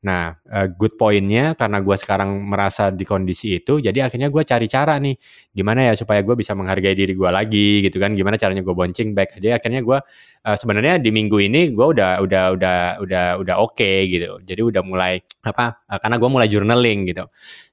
Nah, 0.01 0.33
uh, 0.49 0.65
good 0.65 0.97
pointnya 0.97 1.53
karena 1.53 1.77
gue 1.77 1.93
sekarang 1.93 2.49
merasa 2.49 2.89
di 2.89 3.05
kondisi 3.05 3.61
itu, 3.61 3.77
jadi 3.77 4.09
akhirnya 4.09 4.33
gue 4.33 4.41
cari 4.41 4.65
cara 4.65 4.97
nih, 4.97 5.13
gimana 5.53 5.85
ya 5.85 5.93
supaya 5.93 6.25
gue 6.25 6.33
bisa 6.33 6.57
menghargai 6.57 6.97
diri 6.97 7.13
gue 7.13 7.29
lagi 7.29 7.85
gitu 7.85 8.01
kan, 8.01 8.17
gimana 8.17 8.33
caranya 8.33 8.65
gue 8.65 8.73
bouncing 8.73 9.13
back. 9.13 9.37
Jadi 9.37 9.53
akhirnya 9.53 9.85
gue 9.85 9.97
uh, 10.01 10.57
sebenarnya 10.57 10.97
di 10.97 11.13
minggu 11.13 11.37
ini 11.37 11.69
gue 11.69 11.85
udah 11.85 12.17
udah 12.17 12.43
udah 12.57 12.77
udah 12.97 13.25
udah 13.45 13.55
oke 13.61 13.77
okay, 13.77 14.09
gitu. 14.09 14.41
Jadi 14.41 14.61
udah 14.65 14.81
mulai 14.81 15.21
apa? 15.45 15.77
Uh, 15.85 15.99
karena 16.01 16.17
gue 16.17 16.29
mulai 16.33 16.47
journaling 16.49 16.99
gitu. 17.05 17.29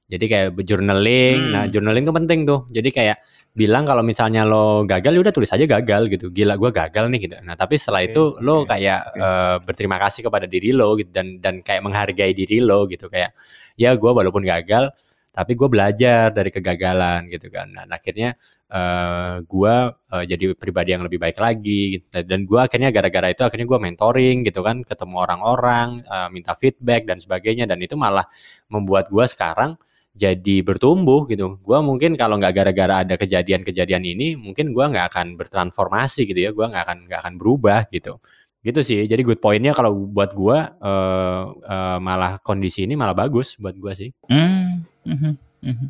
Jadi 0.08 0.24
kayak 0.24 0.56
journaling, 0.64 1.36
nah, 1.38 1.44
hmm. 1.44 1.52
nah 1.52 1.64
journaling 1.68 2.04
tuh 2.08 2.16
penting 2.16 2.40
tuh. 2.48 2.60
Jadi 2.72 2.88
kayak 2.88 3.18
bilang 3.58 3.82
kalau 3.82 4.06
misalnya 4.06 4.46
lo 4.46 4.86
gagal 4.86 5.18
ya 5.18 5.20
udah 5.26 5.34
tulis 5.34 5.50
aja 5.50 5.66
gagal 5.66 6.06
gitu 6.14 6.30
gila 6.30 6.54
gue 6.54 6.70
gagal 6.70 7.10
nih 7.10 7.20
gitu 7.26 7.36
nah 7.42 7.58
tapi 7.58 7.74
setelah 7.74 8.06
okay, 8.06 8.14
itu 8.14 8.22
lo 8.38 8.62
kayak 8.62 9.00
okay. 9.10 9.18
Uh, 9.18 9.26
eh, 9.26 9.56
berterima 9.66 9.96
kasih 9.98 10.20
kepada 10.30 10.46
diri 10.46 10.70
lo 10.70 10.94
gitu 10.94 11.10
dan 11.10 11.42
dan 11.42 11.58
kayak 11.66 11.82
menghargai 11.82 12.30
diri 12.38 12.62
lo 12.62 12.86
gitu 12.86 13.10
kayak 13.10 13.34
ya 13.74 13.98
gue 13.98 14.10
walaupun 14.14 14.46
gagal 14.46 14.94
tapi 15.34 15.54
gue 15.54 15.68
belajar 15.70 16.34
dari 16.34 16.50
kegagalan 16.54 17.26
gitu 17.34 17.50
kan 17.50 17.66
nah 17.74 17.84
akhirnya 17.90 18.38
uh, 18.70 18.78
eh, 18.78 19.34
gue 19.42 19.74
uh, 19.90 20.24
jadi 20.28 20.54
pribadi 20.54 20.94
yang 20.94 21.02
lebih 21.02 21.18
baik 21.18 21.42
lagi 21.42 21.98
gitu. 21.98 22.22
dan 22.22 22.46
gue 22.46 22.60
akhirnya 22.62 22.94
gara-gara 22.94 23.26
itu 23.34 23.42
akhirnya 23.42 23.66
gue 23.66 23.78
mentoring 23.90 24.46
gitu 24.46 24.62
kan 24.62 24.86
ketemu 24.86 25.16
orang-orang 25.18 26.06
uh, 26.06 26.30
minta 26.30 26.54
feedback 26.54 27.10
dan 27.10 27.18
sebagainya 27.18 27.66
dan 27.66 27.82
itu 27.82 27.98
malah 27.98 28.26
membuat 28.70 29.10
gue 29.10 29.26
sekarang 29.26 29.74
jadi 30.18 30.66
bertumbuh 30.66 31.30
gitu. 31.30 31.62
Gua 31.62 31.78
mungkin 31.78 32.18
kalau 32.18 32.34
nggak 32.42 32.50
gara-gara 32.50 33.06
ada 33.06 33.14
kejadian-kejadian 33.14 34.02
ini, 34.02 34.34
mungkin 34.34 34.74
gua 34.74 34.90
nggak 34.90 35.14
akan 35.14 35.26
bertransformasi 35.38 36.26
gitu 36.26 36.40
ya. 36.42 36.50
Gua 36.50 36.66
nggak 36.66 36.82
akan 36.82 36.98
nggak 37.06 37.20
akan 37.22 37.34
berubah 37.38 37.86
gitu. 37.94 38.18
Gitu 38.66 38.80
sih. 38.82 39.06
Jadi 39.06 39.22
good 39.22 39.38
pointnya 39.38 39.70
kalau 39.70 39.94
buat 39.94 40.34
gua 40.34 40.74
uh, 40.82 41.54
uh, 41.54 41.98
malah 42.02 42.42
kondisi 42.42 42.82
ini 42.82 42.98
malah 42.98 43.14
bagus 43.14 43.54
buat 43.62 43.78
gua 43.78 43.94
sih. 43.94 44.10
Mm 44.26 44.82
-hmm. 45.06 45.32
Mm 45.62 45.74
-hmm. 45.78 45.88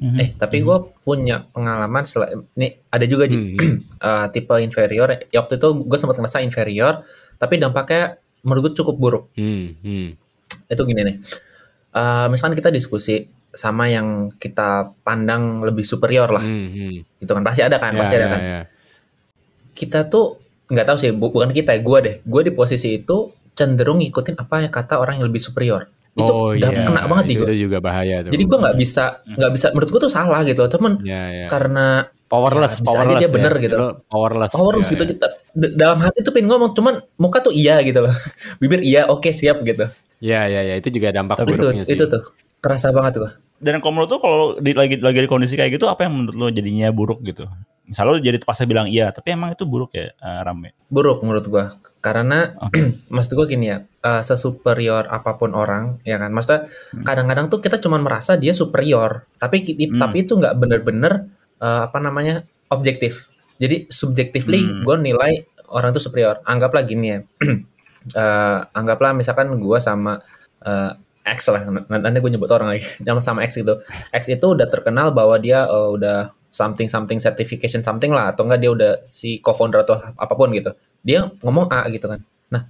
Eh 0.00 0.32
tapi 0.32 0.64
gue 0.64 0.76
punya 1.04 1.44
pengalaman 1.52 2.08
setelah 2.08 2.32
ini 2.56 2.72
ada 2.88 3.04
juga 3.04 3.28
hmm. 3.28 4.00
uh, 4.00 4.26
tipe 4.32 4.56
inferior. 4.56 5.28
Ya, 5.28 5.44
waktu 5.44 5.60
itu 5.60 5.68
gue 5.84 5.98
sempat 6.00 6.16
ngerasa 6.16 6.40
inferior, 6.40 7.04
tapi 7.36 7.60
dampaknya 7.60 8.16
menurut 8.40 8.72
gue 8.72 8.80
cukup 8.80 8.96
buruk. 8.96 9.24
Hmm. 9.36 9.76
Hmm. 9.84 10.16
Itu 10.72 10.82
gini 10.88 11.04
nih. 11.04 11.16
Uh, 11.92 12.32
misalkan 12.32 12.56
kita 12.56 12.72
diskusi, 12.72 13.28
sama 13.50 13.90
yang 13.90 14.30
kita 14.38 14.94
pandang 15.02 15.62
lebih 15.66 15.82
superior 15.82 16.30
lah. 16.30 16.42
Hmm, 16.42 16.70
hmm. 16.70 17.18
Gitu 17.18 17.30
kan 17.30 17.42
pasti 17.42 17.60
ada 17.66 17.76
kan, 17.82 17.92
yeah, 17.94 18.00
pasti 18.00 18.14
ada 18.16 18.26
yeah, 18.26 18.32
kan. 18.32 18.40
Yeah. 18.40 18.64
Kita 19.74 19.98
tuh 20.06 20.38
nggak 20.70 20.86
tahu 20.86 20.96
sih, 20.96 21.10
bu 21.10 21.34
bukan 21.34 21.50
kita 21.50 21.74
ya, 21.74 21.80
gue 21.82 21.98
deh. 22.02 22.16
Gue 22.22 22.42
di 22.46 22.52
posisi 22.54 22.94
itu 22.94 23.34
cenderung 23.58 23.98
ngikutin 23.98 24.38
apa 24.38 24.66
yang 24.66 24.72
kata 24.72 25.02
orang 25.02 25.18
yang 25.18 25.26
lebih 25.26 25.42
superior. 25.42 25.90
Itu 26.14 26.30
oh, 26.30 26.54
udah 26.54 26.70
yeah. 26.70 26.86
kena 26.86 27.06
banget 27.06 27.38
itu, 27.38 27.44
itu 27.46 27.70
juga 27.70 27.78
bahaya 27.82 28.22
tuh. 28.26 28.30
Jadi 28.34 28.44
gue 28.46 28.58
nggak 28.58 28.76
bisa 28.78 29.04
nggak 29.26 29.52
bisa 29.54 29.66
menurut 29.74 29.88
gue 29.90 30.00
tuh 30.06 30.12
salah 30.12 30.40
gitu, 30.46 30.62
temen. 30.70 30.92
Yeah, 31.02 31.26
yeah. 31.44 31.48
Karena 31.50 32.06
powerless, 32.30 32.78
ya, 32.78 32.86
powerless 32.86 33.18
aja 33.18 33.22
dia 33.26 33.30
bener 33.30 33.54
ya. 33.58 33.62
gitu. 33.66 33.76
Powerless. 34.06 34.52
Powerless 34.54 34.88
ya, 34.90 34.94
gitu. 34.94 35.04
Ya. 35.10 35.28
Dalam 35.74 35.98
hati 35.98 36.22
tuh 36.22 36.30
pengen 36.30 36.54
ngomong, 36.54 36.70
cuman 36.78 37.02
muka 37.18 37.42
tuh 37.42 37.50
iya 37.50 37.82
gitu 37.82 38.06
loh. 38.06 38.14
Bibir 38.62 38.82
iya, 38.86 39.10
oke 39.10 39.26
okay, 39.26 39.32
siap 39.34 39.66
gitu. 39.66 39.90
Iya, 40.22 40.46
iya, 40.46 40.60
iya. 40.70 40.74
Itu 40.78 40.94
juga 40.94 41.10
dampak 41.10 41.42
Tapi 41.42 41.50
buruknya 41.50 41.82
itu, 41.82 41.90
sih. 41.90 41.98
Itu 41.98 42.06
tuh 42.06 42.22
kerasa 42.60 42.92
banget 42.94 43.24
tuh 43.24 43.32
dan 43.60 43.76
kalau 43.84 43.92
menurut 43.92 44.08
tuh 44.08 44.20
kalau 44.20 44.56
di, 44.56 44.72
lagi 44.72 44.96
lagi 44.96 45.18
di 45.24 45.28
kondisi 45.28 45.58
kayak 45.58 45.76
gitu 45.76 45.84
apa 45.88 46.08
yang 46.08 46.16
menurut 46.16 46.36
lo 46.36 46.48
jadinya 46.48 46.88
buruk 46.94 47.20
gitu 47.24 47.44
Misal 47.90 48.06
lo 48.06 48.22
jadi 48.22 48.38
terpaksa 48.38 48.70
bilang 48.70 48.86
iya, 48.86 49.10
tapi 49.10 49.34
emang 49.34 49.50
itu 49.50 49.66
buruk 49.66 49.98
ya, 49.98 50.14
uh, 50.22 50.46
Rame? 50.46 50.78
Buruk 50.86 51.26
menurut 51.26 51.42
gue. 51.50 51.64
Karena, 51.98 52.54
okay. 52.62 52.94
maksud 53.10 53.34
gue 53.34 53.46
gini 53.50 53.66
ya, 53.66 53.82
uh, 54.06 54.22
sesuperior 54.22 55.10
apa 55.10 55.34
pun 55.34 55.58
orang, 55.58 55.98
ya 56.06 56.22
kan? 56.22 56.30
Maksudnya 56.30 56.70
hmm. 56.70 57.02
kadang-kadang 57.02 57.50
tuh 57.50 57.58
kita 57.58 57.82
cuma 57.82 57.98
merasa 57.98 58.38
dia 58.38 58.54
superior, 58.54 59.26
tapi 59.42 59.66
hmm. 59.66 59.98
tapi 59.98 60.22
itu 60.22 60.38
nggak 60.38 60.54
bener-bener 60.54 61.34
uh, 61.58 61.90
apa 61.90 61.98
namanya 61.98 62.46
objektif. 62.70 63.34
Jadi 63.58 63.90
subjectively 63.90 64.70
hmm. 64.70 64.86
gue 64.86 64.96
nilai 65.10 65.32
orang 65.74 65.90
itu 65.90 65.98
superior. 65.98 66.38
Anggaplah 66.46 66.86
gini 66.86 67.10
ya, 67.10 67.18
uh, 68.14 68.70
anggaplah 68.78 69.18
misalkan 69.18 69.50
gue 69.58 69.78
sama 69.82 70.22
uh, 70.62 70.94
X 71.34 71.50
lah. 71.50 71.62
Nanti 71.88 72.18
gue 72.18 72.30
nyebut 72.30 72.50
orang 72.50 72.76
lagi. 72.76 72.82
Sama 73.06 73.22
sama 73.22 73.40
X 73.46 73.60
itu 73.60 73.74
X 74.14 74.30
itu 74.30 74.46
udah 74.46 74.66
terkenal 74.66 75.10
bahwa 75.10 75.36
dia 75.38 75.66
uh, 75.66 75.90
udah 75.90 76.32
something 76.50 76.90
something 76.90 77.18
certification 77.18 77.82
something 77.82 78.10
lah. 78.14 78.32
Atau 78.32 78.46
enggak 78.46 78.60
dia 78.62 78.70
udah 78.70 78.92
si 79.02 79.42
co-founder 79.42 79.82
atau 79.82 79.98
apa 79.98 80.32
pun 80.34 80.50
gitu. 80.54 80.72
Dia 81.02 81.28
ngomong 81.42 81.70
A 81.70 81.86
gitu 81.90 82.06
kan. 82.06 82.20
Nah 82.54 82.66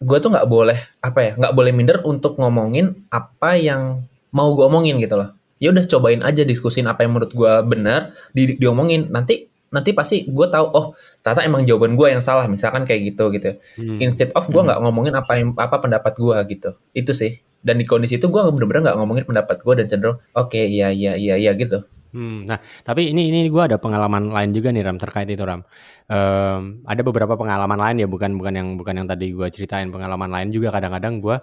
gue 0.00 0.18
tuh 0.22 0.32
nggak 0.32 0.48
boleh 0.48 0.78
apa 1.04 1.18
ya 1.20 1.32
nggak 1.36 1.52
boleh 1.52 1.72
minder 1.76 1.98
untuk 2.08 2.40
ngomongin 2.40 3.04
apa 3.12 3.60
yang 3.60 4.06
mau 4.32 4.54
gue 4.54 4.64
omongin 4.64 4.96
gitu 5.02 5.18
loh. 5.18 5.34
Ya 5.60 5.74
udah 5.74 5.84
cobain 5.84 6.24
aja 6.24 6.40
diskusin 6.46 6.88
apa 6.88 7.04
yang 7.04 7.12
menurut 7.12 7.36
gue 7.36 7.52
benar 7.68 8.16
di 8.32 8.56
diomongin. 8.56 9.12
Nanti 9.12 9.49
nanti 9.70 9.94
pasti 9.94 10.26
gue 10.26 10.46
tahu 10.50 10.66
oh 10.74 10.86
ternyata 11.22 11.46
emang 11.46 11.62
jawaban 11.62 11.94
gue 11.94 12.08
yang 12.10 12.22
salah 12.22 12.50
misalkan 12.50 12.82
kayak 12.82 13.14
gitu 13.14 13.30
gitu 13.30 13.54
hmm. 13.78 14.02
instead 14.02 14.34
of 14.34 14.50
gue 14.50 14.58
hmm. 14.58 14.66
nggak 14.66 14.78
hmm. 14.82 14.86
ngomongin 14.90 15.14
apa 15.14 15.32
yang 15.38 15.54
apa 15.54 15.76
pendapat 15.78 16.12
gue 16.18 16.36
gitu 16.50 16.70
itu 16.94 17.12
sih 17.14 17.32
dan 17.62 17.78
di 17.78 17.86
kondisi 17.86 18.18
itu 18.18 18.26
gue 18.26 18.42
bener-bener 18.50 18.90
nggak 18.90 18.98
ngomongin 18.98 19.24
pendapat 19.24 19.62
gue 19.62 19.74
dan 19.78 19.86
cenderung 19.86 20.18
oke 20.34 20.50
okay, 20.50 20.66
iya 20.66 20.90
iya 20.90 21.14
iya 21.14 21.38
iya 21.38 21.54
gitu 21.54 21.86
Hmm, 22.10 22.42
nah, 22.42 22.58
tapi 22.82 23.14
ini 23.14 23.30
ini 23.30 23.46
gue 23.46 23.62
ada 23.62 23.78
pengalaman 23.78 24.34
lain 24.34 24.50
juga 24.50 24.74
nih 24.74 24.82
Ram 24.82 24.98
terkait 24.98 25.30
itu 25.30 25.46
Ram. 25.46 25.62
Um, 26.10 26.82
ada 26.82 27.06
beberapa 27.06 27.38
pengalaman 27.38 27.78
lain 27.78 28.02
ya, 28.02 28.08
bukan 28.10 28.34
bukan 28.34 28.50
yang 28.50 28.68
bukan 28.74 28.94
yang 28.98 29.06
tadi 29.06 29.30
gue 29.30 29.46
ceritain. 29.46 29.94
Pengalaman 29.94 30.26
lain 30.26 30.50
juga 30.50 30.74
kadang-kadang 30.74 31.22
gue 31.22 31.38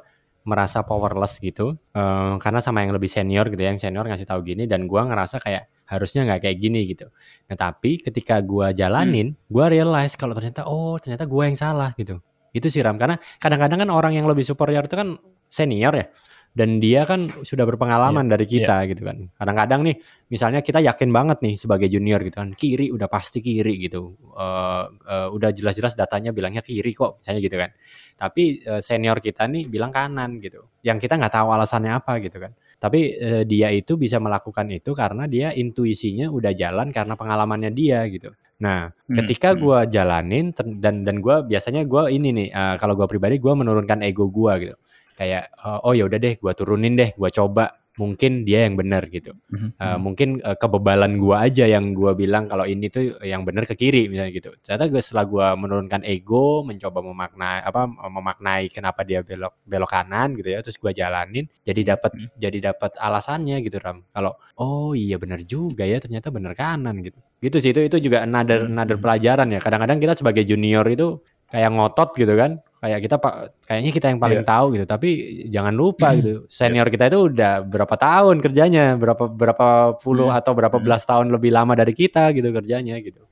merasa 0.48 0.88
powerless 0.88 1.44
gitu, 1.44 1.76
um, 1.92 2.40
karena 2.40 2.64
sama 2.64 2.88
yang 2.88 2.96
lebih 2.96 3.12
senior 3.12 3.52
gitu 3.52 3.60
ya, 3.60 3.76
yang 3.76 3.82
senior 3.84 4.08
ngasih 4.08 4.24
tahu 4.24 4.48
gini 4.48 4.64
dan 4.64 4.88
gue 4.88 5.02
ngerasa 5.04 5.44
kayak 5.44 5.68
harusnya 5.92 6.24
nggak 6.24 6.48
kayak 6.48 6.58
gini 6.58 6.88
gitu. 6.88 7.12
Nah 7.52 7.56
tapi 7.60 8.00
ketika 8.00 8.40
gue 8.40 8.72
jalanin, 8.72 9.36
hmm. 9.36 9.52
gue 9.52 9.66
realize 9.68 10.16
kalau 10.16 10.32
ternyata 10.32 10.64
oh 10.64 10.96
ternyata 10.96 11.28
gue 11.28 11.44
yang 11.44 11.60
salah 11.60 11.92
gitu. 12.00 12.24
Itu 12.56 12.72
sih 12.72 12.80
Ram, 12.80 12.96
karena 12.96 13.20
kadang-kadang 13.44 13.84
kan 13.84 13.90
orang 13.92 14.16
yang 14.16 14.24
lebih 14.24 14.48
superior 14.48 14.88
itu 14.88 14.96
kan 14.96 15.20
senior 15.52 15.92
ya 15.92 16.08
dan 16.58 16.82
dia 16.82 17.06
kan 17.06 17.30
sudah 17.46 17.70
berpengalaman 17.70 18.26
yeah, 18.26 18.34
dari 18.34 18.46
kita 18.50 18.76
yeah. 18.82 18.90
gitu 18.90 19.06
kan. 19.06 19.30
Kadang-kadang 19.38 19.86
nih 19.86 19.96
misalnya 20.34 20.66
kita 20.66 20.82
yakin 20.82 21.14
banget 21.14 21.38
nih 21.46 21.54
sebagai 21.54 21.86
junior 21.86 22.18
gitu 22.26 22.34
kan, 22.34 22.58
kiri 22.58 22.90
udah 22.90 23.06
pasti 23.06 23.46
kiri 23.46 23.78
gitu. 23.78 24.18
Uh, 24.34 24.90
uh, 25.06 25.28
udah 25.30 25.54
jelas-jelas 25.54 25.94
datanya 25.94 26.34
bilangnya 26.34 26.66
kiri 26.66 26.98
kok 26.98 27.22
misalnya 27.22 27.42
gitu 27.46 27.58
kan. 27.62 27.70
Tapi 28.18 28.66
uh, 28.66 28.82
senior 28.82 29.22
kita 29.22 29.46
nih 29.46 29.70
bilang 29.70 29.94
kanan 29.94 30.42
gitu. 30.42 30.66
Yang 30.82 31.06
kita 31.06 31.22
nggak 31.22 31.38
tahu 31.38 31.48
alasannya 31.54 31.94
apa 31.94 32.18
gitu 32.26 32.42
kan. 32.42 32.58
Tapi 32.82 33.00
uh, 33.22 33.44
dia 33.46 33.70
itu 33.70 33.94
bisa 33.94 34.18
melakukan 34.18 34.66
itu 34.74 34.98
karena 34.98 35.30
dia 35.30 35.54
intuisinya 35.54 36.34
udah 36.34 36.58
jalan 36.58 36.90
karena 36.90 37.14
pengalamannya 37.14 37.70
dia 37.70 38.02
gitu. 38.10 38.34
Nah, 38.58 38.90
hmm, 38.90 39.14
ketika 39.22 39.54
hmm. 39.54 39.62
gue 39.62 39.80
jalanin 39.94 40.46
dan 40.82 41.06
dan 41.06 41.22
gue 41.22 41.46
biasanya 41.46 41.86
gue 41.86 42.10
ini 42.10 42.34
nih 42.34 42.50
uh, 42.50 42.76
kalau 42.82 42.98
gue 42.98 43.06
pribadi 43.06 43.38
gue 43.38 43.54
menurunkan 43.54 44.02
ego 44.02 44.26
gue 44.34 44.54
gitu 44.66 44.78
kayak 45.18 45.50
uh, 45.58 45.82
oh 45.82 45.98
ya 45.98 46.06
udah 46.06 46.22
deh 46.22 46.38
gue 46.38 46.54
turunin 46.54 46.94
deh 46.94 47.10
gue 47.18 47.30
coba 47.34 47.74
mungkin 47.98 48.46
dia 48.46 48.70
yang 48.70 48.78
benar 48.78 49.10
gitu 49.10 49.34
mm-hmm. 49.34 49.82
uh, 49.82 49.98
mungkin 49.98 50.38
uh, 50.46 50.54
kebebalan 50.54 51.18
gue 51.18 51.34
aja 51.34 51.66
yang 51.66 51.98
gue 51.98 52.14
bilang 52.14 52.46
kalau 52.46 52.64
ini 52.64 52.94
tuh 52.94 53.18
yang 53.26 53.42
benar 53.42 53.66
ke 53.66 53.74
kiri 53.74 54.06
misalnya 54.06 54.32
gitu 54.38 54.54
ternyata 54.62 54.86
gue 54.94 55.02
setelah 55.02 55.26
gue 55.26 55.48
menurunkan 55.58 56.06
ego 56.06 56.62
mencoba 56.62 57.02
memaknai 57.02 57.66
apa 57.66 57.90
memaknai 57.90 58.70
kenapa 58.70 59.02
dia 59.02 59.26
belok 59.26 59.66
belok 59.66 59.90
kanan 59.90 60.38
gitu 60.38 60.54
ya 60.54 60.62
terus 60.62 60.78
gue 60.78 60.94
jalanin 60.94 61.50
jadi 61.66 61.98
dapat 61.98 62.14
mm-hmm. 62.14 62.38
jadi 62.38 62.58
dapat 62.72 62.92
alasannya 63.02 63.58
gitu 63.66 63.82
ram 63.82 64.06
kalau 64.14 64.38
oh 64.62 64.94
iya 64.94 65.18
benar 65.18 65.42
juga 65.42 65.84
ya 65.84 65.98
ternyata 65.98 66.30
benar 66.30 66.54
kanan 66.54 67.02
gitu 67.02 67.18
gitu 67.42 67.58
sih 67.58 67.74
itu 67.74 67.82
itu 67.82 67.98
juga 67.98 68.22
another 68.22 68.62
mm-hmm. 68.62 68.78
another 68.78 68.98
pelajaran 69.02 69.50
ya 69.50 69.60
kadang-kadang 69.60 69.98
kita 69.98 70.14
sebagai 70.14 70.46
junior 70.46 70.86
itu 70.86 71.18
kayak 71.52 71.70
ngotot 71.74 72.10
gitu 72.16 72.34
kan. 72.36 72.62
Kayak 72.78 73.00
kita 73.10 73.16
pak 73.18 73.34
kayaknya 73.66 73.92
kita 73.92 74.08
yang 74.14 74.20
paling 74.22 74.42
yeah. 74.46 74.52
tahu 74.54 74.66
gitu. 74.78 74.86
Tapi 74.86 75.10
jangan 75.50 75.74
lupa 75.74 76.14
gitu. 76.14 76.46
Senior 76.46 76.88
kita 76.94 77.10
itu 77.10 77.34
udah 77.34 77.66
berapa 77.66 77.96
tahun 77.98 78.38
kerjanya? 78.40 78.94
Berapa 78.96 79.26
berapa 79.26 79.68
puluh 79.98 80.30
yeah. 80.30 80.40
atau 80.40 80.52
berapa 80.54 80.78
belas 80.78 81.04
tahun 81.04 81.34
lebih 81.34 81.50
lama 81.52 81.74
dari 81.74 81.92
kita 81.98 82.30
gitu 82.38 82.54
kerjanya 82.54 82.96
gitu. 83.02 83.26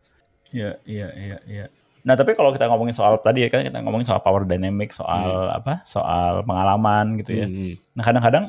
Iya 0.50 0.82
iya 0.88 1.08
iya 1.14 1.38
iya. 1.46 1.66
Nah 2.06 2.14
tapi 2.14 2.38
kalau 2.38 2.54
kita 2.54 2.70
ngomongin 2.70 2.94
soal 2.94 3.18
tadi 3.22 3.46
ya 3.46 3.50
kan 3.50 3.66
kita 3.66 3.82
ngomongin 3.82 4.06
soal 4.06 4.22
power 4.22 4.46
dynamic 4.46 4.94
soal 4.94 5.50
hmm. 5.50 5.58
apa 5.62 5.74
soal 5.86 6.42
pengalaman 6.46 7.18
gitu 7.22 7.32
ya. 7.34 7.46
Hmm. 7.50 7.74
nah 7.98 8.04
kadang-kadang 8.06 8.46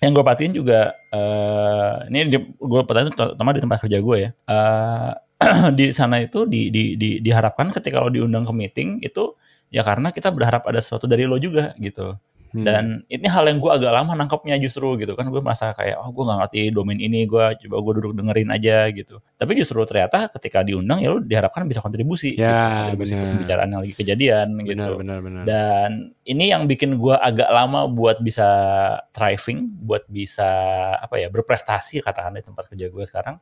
yang 0.00 0.16
gue 0.16 0.24
perhatiin 0.24 0.54
juga 0.56 0.96
uh, 1.12 2.08
ini 2.08 2.32
gue 2.56 2.80
perhatiin 2.88 3.12
terutama 3.12 3.52
di 3.52 3.60
tempat 3.60 3.78
kerja 3.84 3.98
gue 4.00 4.16
ya 4.16 4.30
uh, 4.48 5.12
di 5.78 5.90
sana 5.90 6.20
itu 6.20 6.44
di, 6.44 6.68
di, 6.68 6.94
di, 7.00 7.18
diharapkan 7.24 7.72
ketika 7.72 8.04
lo 8.04 8.12
diundang 8.12 8.44
ke 8.44 8.52
meeting 8.52 9.00
itu 9.00 9.34
ya 9.72 9.80
karena 9.80 10.12
kita 10.12 10.28
berharap 10.28 10.68
ada 10.68 10.78
sesuatu 10.78 11.08
dari 11.08 11.24
lo 11.24 11.40
juga 11.40 11.72
gitu 11.80 12.20
Hmm. 12.50 12.66
Dan 12.66 12.84
ini 13.06 13.26
hal 13.30 13.46
yang 13.46 13.62
gue 13.62 13.70
agak 13.70 13.94
lama 13.94 14.12
nangkapnya 14.18 14.58
justru 14.58 14.98
gitu 14.98 15.14
kan 15.14 15.30
gue 15.30 15.38
merasa 15.38 15.70
kayak 15.70 16.02
oh 16.02 16.10
gue 16.10 16.24
nggak 16.26 16.38
ngerti 16.42 16.60
domain 16.74 16.98
ini 16.98 17.22
gue 17.22 17.44
coba 17.66 17.76
gue 17.78 17.92
duduk 18.02 18.12
dengerin 18.18 18.50
aja 18.50 18.90
gitu. 18.90 19.22
Tapi 19.38 19.54
justru 19.54 19.78
ternyata 19.86 20.26
ketika 20.34 20.66
diundang 20.66 20.98
ya 20.98 21.14
lo 21.14 21.22
diharapkan 21.22 21.62
bisa 21.70 21.78
kontribusi. 21.78 22.34
Ya 22.34 22.90
gitu, 22.90 23.06
kontribusi 23.06 23.14
pembicaraan 23.14 23.68
yang 23.70 23.80
lagi 23.86 23.94
kejadian 23.94 24.46
benar, 24.58 24.66
gitu. 24.66 24.92
Benar 24.98 25.18
benar. 25.22 25.42
Dan 25.46 25.90
ini 26.26 26.50
yang 26.50 26.66
bikin 26.66 26.98
gue 26.98 27.14
agak 27.14 27.50
lama 27.54 27.86
buat 27.86 28.18
bisa 28.18 28.48
thriving, 29.14 29.70
buat 29.86 30.02
bisa 30.10 30.50
apa 30.98 31.22
ya 31.22 31.30
berprestasi 31.30 32.02
katakan 32.02 32.34
di 32.34 32.42
tempat 32.42 32.66
kerja 32.66 32.90
gue 32.90 33.04
sekarang 33.06 33.38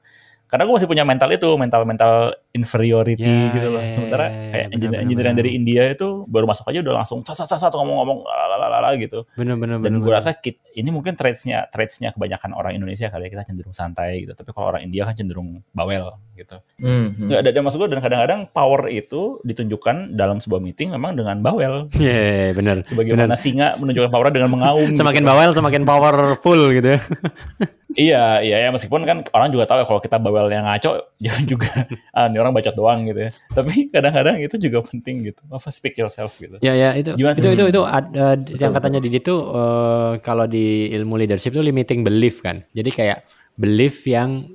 karena 0.49 0.65
gue 0.65 0.75
masih 0.81 0.89
punya 0.89 1.05
mental 1.05 1.29
itu 1.29 1.49
mental 1.61 1.83
mental 1.85 2.13
inferiority 2.57 3.21
yeah, 3.23 3.53
gitu 3.53 3.69
loh. 3.69 3.85
yeah, 3.85 3.93
sementara 3.93 4.25
yeah, 4.25 4.33
yeah, 4.33 4.51
kayak 4.51 4.67
engineer 4.73 5.01
engineer 5.05 5.27
yang 5.29 5.39
dari 5.39 5.51
India 5.53 5.83
itu 5.93 6.25
baru 6.25 6.49
masuk 6.49 6.65
aja 6.73 6.81
udah 6.81 6.95
langsung 7.05 7.21
sat 7.21 7.37
sat 7.37 7.61
sat 7.61 7.69
ngomong-ngomong 7.69 8.25
lalala 8.25 8.91
gitu. 8.97 9.29
Bener, 9.37 9.61
bener, 9.61 9.77
dan 9.85 10.01
gue 10.01 10.13
rasa 10.13 10.33
kit, 10.33 10.65
ini 10.73 10.89
mungkin 10.89 11.13
traitsnya 11.15 11.69
traitsnya 11.69 12.17
kebanyakan 12.17 12.57
orang 12.57 12.73
Indonesia 12.73 13.13
kali 13.13 13.29
ya 13.29 13.31
kita 13.37 13.45
cenderung 13.45 13.77
santai 13.77 14.25
gitu. 14.25 14.33
Tapi 14.33 14.51
kalau 14.57 14.73
orang 14.73 14.83
India 14.89 15.05
kan 15.05 15.13
cenderung 15.13 15.61
bawel 15.77 16.17
gitu. 16.33 16.57
Mm-hmm. 16.81 17.29
nggak 17.29 17.41
ada 17.45 17.61
masuk 17.61 17.79
gue 17.85 17.89
dan 17.99 18.01
kadang-kadang 18.01 18.41
power 18.55 18.87
itu 18.89 19.43
ditunjukkan 19.43 20.15
dalam 20.15 20.39
sebuah 20.39 20.63
meeting 20.65 20.97
memang 20.97 21.13
dengan 21.19 21.45
bawel. 21.45 21.93
Iya 21.99 22.09
yeah, 22.09 22.23
yeah, 22.25 22.51
benar. 22.57 22.77
Sebagaimana 22.89 23.35
bener. 23.35 23.39
singa 23.39 23.69
menunjukkan 23.77 24.11
power 24.11 24.33
dengan 24.33 24.51
mengaum 24.55 24.89
semakin 24.99 25.23
gitu. 25.23 25.31
bawel 25.31 25.51
semakin 25.53 25.83
powerful 25.85 26.61
gitu 26.73 26.89
ya 26.97 27.01
iya 27.96 28.44
iya 28.44 28.57
ya 28.64 28.68
meskipun 28.68 29.07
kan 29.09 29.24
orang 29.33 29.48
juga 29.48 29.64
tahu 29.64 29.81
ya 29.81 29.87
kalau 29.88 30.01
kita 30.03 30.16
bawel 30.20 30.51
yang 30.53 30.68
ngaco 30.68 31.09
jangan 31.24 31.44
juga 31.48 31.70
ah 32.12 32.29
ini 32.29 32.37
orang 32.37 32.53
bacot 32.53 32.74
doang 32.77 33.09
gitu 33.09 33.20
ya. 33.29 33.31
Tapi 33.55 33.88
kadang-kadang 33.94 34.37
itu 34.42 34.57
juga 34.61 34.79
penting 34.85 35.33
gitu. 35.33 35.40
Apa 35.48 35.72
speak 35.72 35.96
yourself 35.96 36.37
gitu. 36.37 36.61
Ya 36.61 36.77
ya 36.77 36.92
itu 36.98 37.16
Gimana? 37.16 37.40
itu 37.40 37.48
itu 37.55 37.64
itu 37.70 37.81
uh, 37.81 38.37
yang 38.61 38.72
katanya 38.77 39.01
di 39.01 39.09
itu 39.09 39.35
uh, 39.35 40.20
kalau 40.20 40.44
di 40.44 40.92
ilmu 40.92 41.16
leadership 41.16 41.57
itu 41.57 41.64
limiting 41.64 42.05
belief 42.05 42.44
kan. 42.44 42.61
Jadi 42.77 42.90
kayak 42.92 43.24
belief 43.59 44.07
yang 44.07 44.47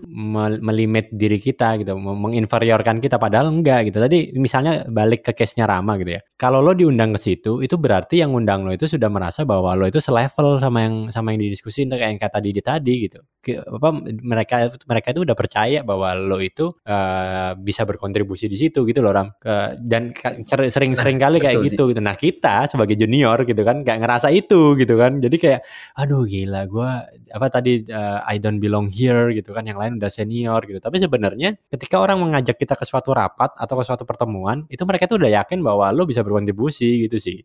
melimit 0.64 1.12
diri 1.12 1.36
kita 1.42 1.76
gitu, 1.76 2.00
menginferiorkan 2.00 3.04
kita 3.04 3.20
padahal 3.20 3.52
enggak 3.52 3.92
gitu. 3.92 4.00
Tadi 4.00 4.32
misalnya 4.40 4.88
balik 4.88 5.28
ke 5.28 5.36
case-nya 5.36 5.68
Rama 5.68 6.00
gitu 6.00 6.16
ya. 6.16 6.22
Kalau 6.40 6.64
lo 6.64 6.72
diundang 6.72 7.12
ke 7.12 7.20
situ, 7.20 7.60
itu 7.60 7.76
berarti 7.76 8.24
yang 8.24 8.32
undang 8.32 8.64
lo 8.64 8.72
itu 8.72 8.88
sudah 8.88 9.12
merasa 9.12 9.44
bahwa 9.44 9.76
lo 9.76 9.92
itu 9.92 10.00
selevel 10.00 10.64
sama 10.64 10.88
yang 10.88 10.96
sama 11.12 11.36
yang 11.36 11.44
didiskusin 11.44 11.92
kayak 11.92 12.16
yang 12.16 12.22
kata 12.22 12.40
Didi 12.40 12.62
tadi 12.64 12.94
gitu. 13.10 13.20
Apa 13.68 13.92
mereka 14.24 14.72
mereka 14.88 15.12
itu 15.12 15.28
udah 15.28 15.36
percaya 15.36 15.84
bahwa 15.84 16.16
lo 16.16 16.40
itu 16.40 16.72
uh, 16.88 17.60
bisa 17.60 17.84
berkontribusi 17.84 18.48
di 18.48 18.56
situ 18.56 18.88
gitu 18.88 19.04
loh 19.04 19.12
Ram. 19.12 19.28
Uh, 19.44 19.76
dan 19.84 20.16
sering-sering 20.48 21.20
nah, 21.20 21.28
kali 21.28 21.44
kayak 21.44 21.60
gitu 21.68 21.92
gitu. 21.92 22.00
Nah, 22.00 22.16
kita 22.16 22.72
sebagai 22.72 22.96
junior 22.96 23.44
gitu 23.44 23.68
kan 23.68 23.84
kayak 23.84 24.00
ngerasa 24.00 24.32
itu 24.32 24.80
gitu 24.80 24.96
kan. 24.96 25.20
Jadi 25.20 25.36
kayak 25.42 25.60
aduh 26.00 26.24
gila 26.24 26.70
gua 26.72 27.04
apa 27.34 27.48
tadi 27.52 27.84
uh, 27.92 28.24
I 28.24 28.40
don't 28.40 28.64
belong 28.64 28.93
here 28.94 29.34
gitu 29.34 29.50
kan 29.58 29.66
yang 29.66 29.82
lain 29.82 29.98
udah 29.98 30.12
senior 30.14 30.62
gitu 30.70 30.78
tapi 30.78 31.02
sebenarnya 31.02 31.58
ketika 31.74 31.98
orang 31.98 32.22
mengajak 32.22 32.54
kita 32.62 32.78
ke 32.78 32.86
suatu 32.86 33.10
rapat 33.10 33.50
atau 33.58 33.74
ke 33.74 33.84
suatu 33.84 34.06
pertemuan 34.06 34.70
itu 34.70 34.86
mereka 34.86 35.10
tuh 35.10 35.18
udah 35.18 35.42
yakin 35.42 35.66
bahwa 35.66 35.90
lo 35.90 36.06
bisa 36.06 36.22
berkontribusi 36.22 37.10
gitu 37.10 37.18
sih 37.18 37.42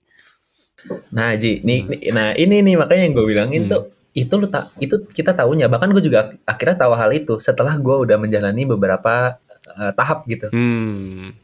nah 1.10 1.34
Ji 1.34 1.64
nih, 1.64 1.80
hmm. 1.88 2.14
nah 2.14 2.28
ini 2.36 2.62
nih 2.62 2.76
makanya 2.78 3.02
yang 3.08 3.14
gue 3.16 3.26
bilangin 3.26 3.62
hmm. 3.66 3.72
tuh 3.72 3.82
itu 4.14 4.34
lu 4.36 4.46
tak 4.46 4.70
itu 4.78 4.94
kita 5.10 5.32
tahunya 5.32 5.66
bahkan 5.66 5.90
gue 5.90 6.02
juga 6.04 6.36
akhirnya 6.44 6.76
tahu 6.78 6.92
hal 6.94 7.10
itu 7.16 7.34
setelah 7.42 7.74
gue 7.80 7.96
udah 8.04 8.16
menjalani 8.20 8.62
beberapa 8.68 9.38
uh, 9.74 9.92
tahap 9.96 10.28
gitu 10.30 10.52
hmm. 10.52 11.42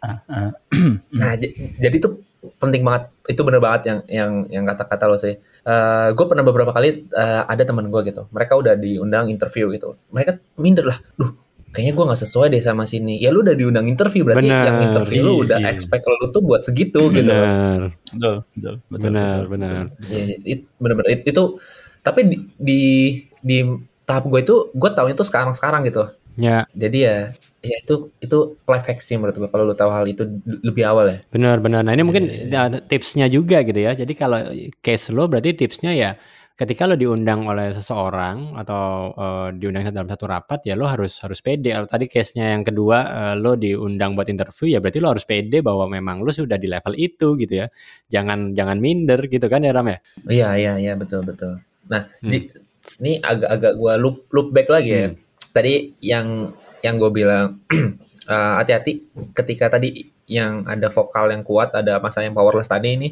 nah 1.19 1.33
jadi 1.81 1.97
tuh 1.99 2.23
penting 2.61 2.85
banget 2.85 3.11
itu 3.31 3.41
bener 3.41 3.61
banget 3.63 3.83
yang 3.89 3.99
yang 4.07 4.33
yang 4.53 4.65
kata-kata 4.69 5.05
lo 5.09 5.17
sih 5.17 5.35
uh, 5.65 5.73
eh, 5.73 6.09
gue 6.13 6.27
pernah 6.29 6.45
beberapa 6.45 6.71
kali 6.71 7.09
uh, 7.13 7.43
ada 7.49 7.63
teman 7.65 7.89
gue 7.89 8.01
gitu. 8.09 8.29
Mereka 8.31 8.53
udah 8.57 8.75
diundang 8.77 9.33
interview 9.33 9.73
gitu. 9.73 9.97
Mereka 10.13 10.41
minder 10.61 10.89
lah. 10.89 10.99
Duh 11.17 11.45
kayaknya 11.75 11.93
gue 11.99 12.05
nggak 12.07 12.21
sesuai 12.23 12.47
deh 12.55 12.63
sama 12.63 12.87
sini. 12.87 13.19
Ya 13.19 13.35
lu 13.35 13.43
udah 13.43 13.59
diundang 13.59 13.91
interview 13.91 14.23
berarti 14.23 14.47
bener, 14.47 14.63
yang 14.71 14.79
interview 14.95 15.21
iya, 15.21 15.27
lu 15.27 15.35
udah 15.43 15.59
iya. 15.59 15.69
expect 15.75 16.07
lu 16.07 16.31
tuh 16.31 16.43
buat 16.47 16.63
segitu 16.63 17.11
bener. 17.11 17.19
gitu 17.19 17.33
betul 17.35 18.35
betul 18.55 18.75
betul 18.87 19.05
benar 19.11 19.41
benar. 19.51 19.83
Ya, 20.07 20.23
it, 20.47 20.61
benar 20.79 20.95
benar 21.03 21.11
itu 21.27 21.43
tapi 22.07 22.21
di 22.31 22.37
di, 22.55 22.81
di 23.43 23.59
tahap 24.07 24.31
gue 24.31 24.41
itu 24.47 24.71
gue 24.71 24.91
tahu 24.95 25.11
itu 25.11 25.27
sekarang 25.27 25.51
sekarang 25.51 25.83
gitu. 25.83 26.15
Ya. 26.39 26.71
Jadi 26.71 26.99
ya 27.03 27.35
ya 27.65 27.77
itu 27.81 28.13
itu 28.21 28.39
life 28.69 28.85
hack 28.85 29.01
sih 29.01 29.17
menurut 29.17 29.35
gue 29.41 29.49
kalau 29.49 29.65
lu 29.65 29.73
tahu 29.73 29.89
hal 29.89 30.05
itu 30.05 30.29
lebih 30.61 30.85
awal 30.85 31.09
ya 31.09 31.19
benar 31.33 31.65
benar 31.65 31.81
nah 31.81 31.97
ini 31.97 32.05
mungkin 32.05 32.29
ya, 32.29 32.69
tipsnya 32.85 33.27
juga 33.33 33.65
gitu 33.65 33.81
ya 33.81 33.97
jadi 33.97 34.13
kalau 34.13 34.39
case 34.85 35.09
lo 35.17 35.25
berarti 35.25 35.57
tipsnya 35.57 35.97
ya 35.97 36.13
ketika 36.55 36.87
lo 36.87 36.95
diundang 36.95 37.51
oleh 37.51 37.75
seseorang 37.75 38.55
atau 38.55 39.11
uh, 39.19 39.49
diundang 39.51 39.91
dalam 39.91 40.07
satu 40.07 40.31
rapat 40.31 40.63
ya 40.63 40.79
lo 40.79 40.87
harus 40.87 41.19
harus 41.27 41.43
pede. 41.43 41.75
Kalau 41.75 41.91
tadi 41.91 42.07
case-nya 42.07 42.55
yang 42.55 42.63
kedua 42.63 42.99
uh, 43.11 43.35
lo 43.35 43.59
diundang 43.59 44.15
buat 44.15 44.31
interview 44.31 44.71
ya 44.71 44.79
berarti 44.79 45.03
lo 45.03 45.11
harus 45.11 45.27
pede 45.27 45.67
bahwa 45.67 45.91
memang 45.91 46.23
lo 46.23 46.31
sudah 46.31 46.55
di 46.55 46.71
level 46.71 46.95
itu 46.95 47.35
gitu 47.43 47.55
ya. 47.59 47.67
Jangan 48.07 48.55
jangan 48.55 48.79
minder 48.79 49.27
gitu 49.27 49.51
kan 49.51 49.67
ya 49.67 49.75
Ram 49.75 49.91
ya? 49.91 49.99
Iya 50.31 50.49
iya 50.55 50.73
iya 50.79 50.93
betul 50.95 51.27
betul. 51.27 51.59
Nah, 51.91 52.07
hmm. 52.23 53.03
ini 53.03 53.19
agak-agak 53.19 53.73
gua 53.75 53.99
loop 53.99 54.31
loop 54.31 54.55
back 54.55 54.71
lagi 54.71 54.91
ya. 54.95 55.07
Hmm. 55.11 55.19
Tadi 55.51 55.75
yang 56.07 56.55
yang 56.85 57.01
gue 57.01 57.09
bilang 57.09 57.65
hati 57.65 57.81
hati-hati 58.61 58.93
ketika 59.33 59.73
tadi 59.73 60.13
yang 60.29 60.69
ada 60.69 60.89
vokal 60.93 61.33
yang 61.33 61.45
kuat, 61.45 61.73
ada 61.73 62.01
masa 62.01 62.21
yang 62.25 62.37
powerless 62.37 62.69
tadi 62.69 62.97
ini 62.97 63.09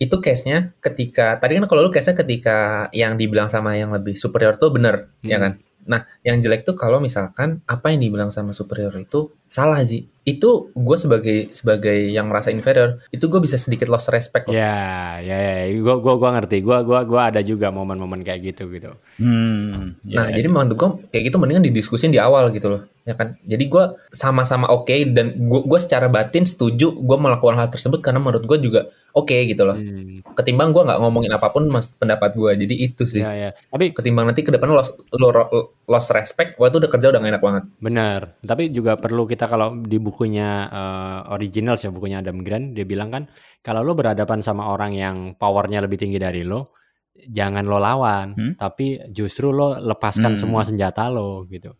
itu 0.00 0.16
case-nya 0.16 0.72
ketika 0.80 1.36
tadi 1.36 1.60
kan 1.60 1.68
kalau 1.68 1.84
lu 1.84 1.92
case-nya 1.92 2.16
ketika 2.16 2.88
yang 2.96 3.20
dibilang 3.20 3.52
sama 3.52 3.76
yang 3.76 3.92
lebih 3.92 4.16
superior 4.16 4.56
tuh 4.56 4.72
bener 4.72 5.12
ya 5.20 5.20
hmm. 5.20 5.28
ya 5.28 5.38
kan 5.38 5.52
nah 5.80 6.00
yang 6.24 6.40
jelek 6.40 6.64
tuh 6.64 6.72
kalau 6.72 7.04
misalkan 7.04 7.60
apa 7.68 7.92
yang 7.92 8.00
dibilang 8.00 8.32
sama 8.32 8.56
superior 8.56 8.96
itu 8.96 9.28
salah 9.50 9.82
sih 9.82 10.06
itu 10.30 10.70
gue 10.76 10.96
sebagai 11.00 11.50
sebagai 11.50 11.96
yang 12.06 12.30
merasa 12.30 12.54
inferior 12.54 13.02
itu 13.10 13.26
gue 13.26 13.40
bisa 13.42 13.58
sedikit 13.58 13.90
lost 13.90 14.12
respect 14.12 14.46
kok. 14.46 14.54
Ya, 14.54 15.16
ya, 15.24 15.66
ya, 15.66 15.74
gue 15.74 15.96
gue 15.96 16.14
gue 16.14 16.30
ngerti. 16.30 16.56
Gue 16.62 16.78
gue 16.86 17.00
gue 17.08 17.20
ada 17.20 17.40
juga 17.40 17.72
momen-momen 17.72 18.22
kayak 18.22 18.54
gitu 18.54 18.70
gitu. 18.70 18.94
Hmm, 19.18 19.96
ya, 20.04 20.16
nah, 20.20 20.26
ya. 20.30 20.38
jadi 20.38 20.46
menurut 20.52 20.76
gue 20.76 20.88
kayak 21.10 21.24
gitu 21.32 21.36
mendingan 21.40 21.64
didiskusin 21.66 22.12
di 22.12 22.20
awal 22.20 22.52
gitu 22.52 22.68
loh, 22.68 22.82
ya 23.08 23.16
kan. 23.16 23.34
Jadi 23.48 23.64
gue 23.66 23.84
sama-sama 24.12 24.68
oke 24.68 24.92
okay, 24.92 25.08
dan 25.08 25.34
gue 25.34 25.60
gue 25.64 25.80
secara 25.80 26.12
batin 26.12 26.44
setuju 26.44 26.94
gue 26.94 27.16
melakukan 27.16 27.56
hal 27.56 27.72
tersebut 27.72 28.04
karena 28.04 28.20
menurut 28.20 28.44
gue 28.44 28.58
juga 28.60 28.92
oke 29.16 29.32
okay, 29.32 29.48
gitu 29.48 29.64
loh. 29.64 29.80
Hmm. 29.80 30.20
Ketimbang 30.36 30.76
gue 30.76 30.84
nggak 30.84 31.00
ngomongin 31.00 31.32
apa 31.32 31.48
pun 31.48 31.64
mas 31.72 31.96
pendapat 31.96 32.36
gue. 32.36 32.52
Jadi 32.60 32.74
itu 32.76 33.08
sih. 33.08 33.24
Ya, 33.24 33.32
ya. 33.32 33.50
Tapi 33.72 33.96
ketimbang 33.96 34.28
nanti 34.28 34.44
ke 34.44 34.52
depan 34.52 34.68
lo 34.68 34.78
lost, 34.78 35.00
lo 35.16 35.32
lost 35.88 36.12
respect, 36.12 36.60
gue 36.60 36.66
tuh 36.68 36.78
udah 36.84 36.90
kerja 36.92 37.08
udah 37.08 37.18
gak 37.24 37.32
enak 37.32 37.42
banget. 37.42 37.64
Benar. 37.80 38.20
Tapi 38.44 38.68
juga 38.68 39.00
perlu 39.00 39.24
kita 39.24 39.39
kalau 39.48 39.76
di 39.80 39.96
buku 39.96 40.20
bukunya 40.20 40.68
uh, 40.68 41.32
original 41.32 41.80
sih 41.80 41.88
bukunya 41.88 42.20
Adam 42.20 42.44
Grant 42.44 42.76
dia 42.76 42.84
bilang 42.84 43.08
kan 43.08 43.24
kalau 43.64 43.80
lo 43.80 43.96
berhadapan 43.96 44.44
sama 44.44 44.68
orang 44.68 44.92
yang 44.92 45.16
powernya 45.40 45.80
lebih 45.80 45.96
tinggi 45.96 46.20
dari 46.20 46.44
lo 46.44 46.76
jangan 47.16 47.64
lo 47.64 47.80
lawan 47.80 48.36
hmm? 48.36 48.52
tapi 48.60 49.00
justru 49.08 49.48
lo 49.48 49.80
lepaskan 49.80 50.36
hmm. 50.36 50.40
semua 50.40 50.60
senjata 50.66 51.08
lo 51.08 51.48
gitu 51.48 51.72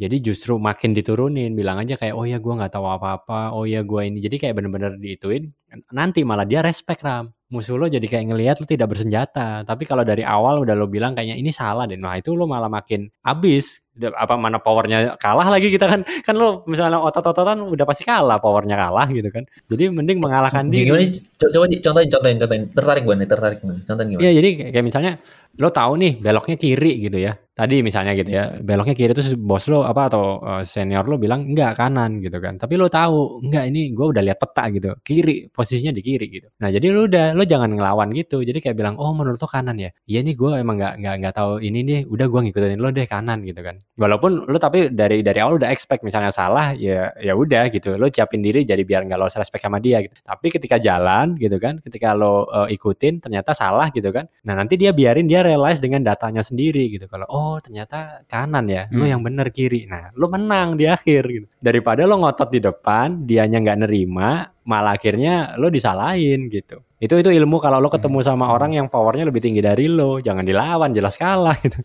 jadi 0.00 0.16
justru 0.22 0.56
makin 0.56 0.94
diturunin 0.94 1.52
bilang 1.52 1.82
aja 1.82 1.98
kayak 1.98 2.14
oh 2.14 2.24
ya 2.24 2.38
gue 2.38 2.54
nggak 2.54 2.72
tahu 2.72 2.86
apa-apa 2.86 3.52
oh 3.52 3.66
ya 3.66 3.82
gue 3.82 4.02
ini 4.06 4.18
jadi 4.22 4.36
kayak 4.48 4.54
bener-bener 4.56 4.96
diituin 4.96 5.50
nanti 5.90 6.22
malah 6.22 6.46
dia 6.46 6.62
respect 6.62 7.02
ram 7.02 7.28
musuh 7.50 7.74
lo 7.74 7.90
jadi 7.90 8.06
kayak 8.06 8.30
ngelihat 8.30 8.56
lo 8.62 8.66
tidak 8.70 8.94
bersenjata 8.94 9.66
tapi 9.66 9.82
kalau 9.84 10.06
dari 10.06 10.22
awal 10.22 10.62
udah 10.62 10.78
lo 10.78 10.86
bilang 10.86 11.18
kayaknya 11.18 11.36
ini 11.36 11.50
salah 11.50 11.84
deh 11.90 11.98
nah 11.98 12.14
itu 12.14 12.32
lo 12.38 12.46
malah 12.46 12.70
makin 12.70 13.10
abis 13.26 13.82
apa 14.08 14.34
mana 14.40 14.56
powernya 14.56 15.20
kalah 15.20 15.52
lagi 15.52 15.68
kita 15.68 15.84
kan. 15.84 16.00
Kan 16.24 16.34
lo 16.40 16.64
misalnya 16.64 16.96
otot-ototan 17.04 17.60
udah 17.60 17.84
pasti 17.84 18.08
kalah 18.08 18.40
powernya 18.40 18.76
kalah 18.80 19.06
gitu 19.12 19.28
kan. 19.28 19.44
Jadi 19.68 19.92
mending 19.92 20.18
mengalahkan 20.22 20.72
dia 20.72 20.88
gimana 20.88 21.04
coba 21.36 21.66
contohin 21.68 22.08
contohin 22.08 22.36
contohin. 22.40 22.62
Tertarik 22.72 23.02
gue 23.04 23.14
nih 23.20 23.28
tertarik 23.28 23.58
nih. 23.60 23.84
Contohin 23.84 24.08
gimana? 24.16 24.22
Iya 24.24 24.30
jadi 24.40 24.48
kayak 24.72 24.84
misalnya 24.86 25.12
lo 25.58 25.68
tahu 25.68 25.92
nih 25.98 26.12
beloknya 26.22 26.56
kiri 26.56 26.92
gitu 27.04 27.18
ya. 27.20 27.34
Tadi 27.50 27.84
misalnya 27.84 28.16
gitu 28.16 28.32
ya 28.32 28.56
beloknya 28.64 28.96
kiri 28.96 29.12
terus 29.12 29.36
bos 29.36 29.68
lo 29.68 29.84
apa 29.84 30.08
atau 30.08 30.40
uh, 30.40 30.64
senior 30.64 31.04
lo 31.04 31.20
bilang 31.20 31.44
enggak 31.44 31.76
kanan 31.76 32.22
gitu 32.24 32.40
kan. 32.40 32.56
Tapi 32.56 32.80
lo 32.80 32.88
tahu 32.88 33.44
enggak 33.44 33.68
ini 33.68 33.92
gue 33.92 34.06
udah 34.08 34.22
lihat 34.24 34.38
peta 34.40 34.64
gitu. 34.72 34.96
Kiri 35.04 35.52
posisinya 35.52 35.92
di 35.92 36.00
kiri 36.00 36.26
gitu. 36.32 36.48
Nah 36.62 36.72
jadi 36.72 36.86
lo 36.88 37.04
udah 37.04 37.36
lo 37.36 37.44
jangan 37.44 37.68
ngelawan 37.68 38.16
gitu. 38.16 38.40
Jadi 38.40 38.64
kayak 38.64 38.76
bilang 38.78 38.96
oh 38.96 39.12
menurut 39.12 39.36
lo 39.36 39.48
kanan 39.50 39.76
ya? 39.76 39.92
Iya 40.08 40.24
nih 40.24 40.34
gue 40.38 40.50
emang 40.56 40.80
nggak 40.80 40.94
nggak 41.04 41.14
nggak 41.20 41.34
tahu 41.36 41.52
ini 41.60 41.78
nih. 41.84 42.00
Udah 42.08 42.26
gue 42.30 42.40
ngikutin 42.48 42.80
lo 42.80 42.88
deh 42.94 43.04
kanan 43.04 43.44
gitu 43.44 43.60
kan 43.60 43.76
walaupun 43.98 44.46
lo 44.46 44.58
tapi 44.58 44.92
dari 44.92 45.24
dari 45.24 45.38
awal 45.42 45.58
udah 45.58 45.70
expect 45.72 46.06
misalnya 46.06 46.30
salah 46.30 46.74
ya 46.74 47.10
ya 47.18 47.32
udah 47.34 47.72
gitu 47.72 47.96
lo 47.96 48.06
siapin 48.10 48.44
diri 48.44 48.62
jadi 48.62 48.82
biar 48.84 49.08
nggak 49.08 49.18
lo 49.18 49.26
respect 49.26 49.62
sama 49.62 49.82
dia 49.82 50.04
gitu 50.04 50.14
tapi 50.22 50.46
ketika 50.52 50.76
jalan 50.76 51.34
gitu 51.38 51.56
kan 51.56 51.78
ketika 51.82 52.12
lo 52.14 52.46
uh, 52.46 52.68
ikutin 52.70 53.18
ternyata 53.22 53.56
salah 53.56 53.88
gitu 53.90 54.12
kan 54.14 54.28
nah 54.46 54.54
nanti 54.54 54.78
dia 54.78 54.94
biarin 54.94 55.26
dia 55.26 55.42
realize 55.42 55.82
dengan 55.82 56.04
datanya 56.04 56.44
sendiri 56.44 56.86
gitu 56.92 57.10
kalau 57.10 57.26
oh 57.30 57.56
ternyata 57.62 58.26
kanan 58.26 58.66
ya, 58.66 58.90
hmm. 58.90 58.98
lo 58.98 59.04
yang 59.06 59.22
bener 59.22 59.48
kiri. 59.54 59.86
Nah, 59.86 60.10
lo 60.18 60.26
menang 60.26 60.74
di 60.74 60.90
akhir 60.90 61.22
gitu. 61.30 61.46
Daripada 61.62 62.04
lo 62.08 62.18
ngotot 62.18 62.50
di 62.50 62.58
depan, 62.58 63.28
dianya 63.28 63.62
nggak 63.62 63.78
nerima, 63.86 64.42
malah 64.70 64.94
akhirnya 64.94 65.58
lo 65.58 65.66
disalahin 65.66 66.46
gitu. 66.46 66.78
Itu 67.02 67.18
itu 67.18 67.32
ilmu 67.32 67.58
kalau 67.58 67.82
lo 67.82 67.90
ketemu 67.90 68.22
hmm. 68.22 68.28
sama 68.28 68.52
orang 68.54 68.76
yang 68.76 68.86
powernya 68.86 69.26
lebih 69.26 69.40
tinggi 69.40 69.64
dari 69.64 69.90
lo, 69.90 70.20
jangan 70.20 70.46
dilawan, 70.46 70.94
jelas 70.94 71.16
kalah 71.16 71.56
gitu. 71.58 71.80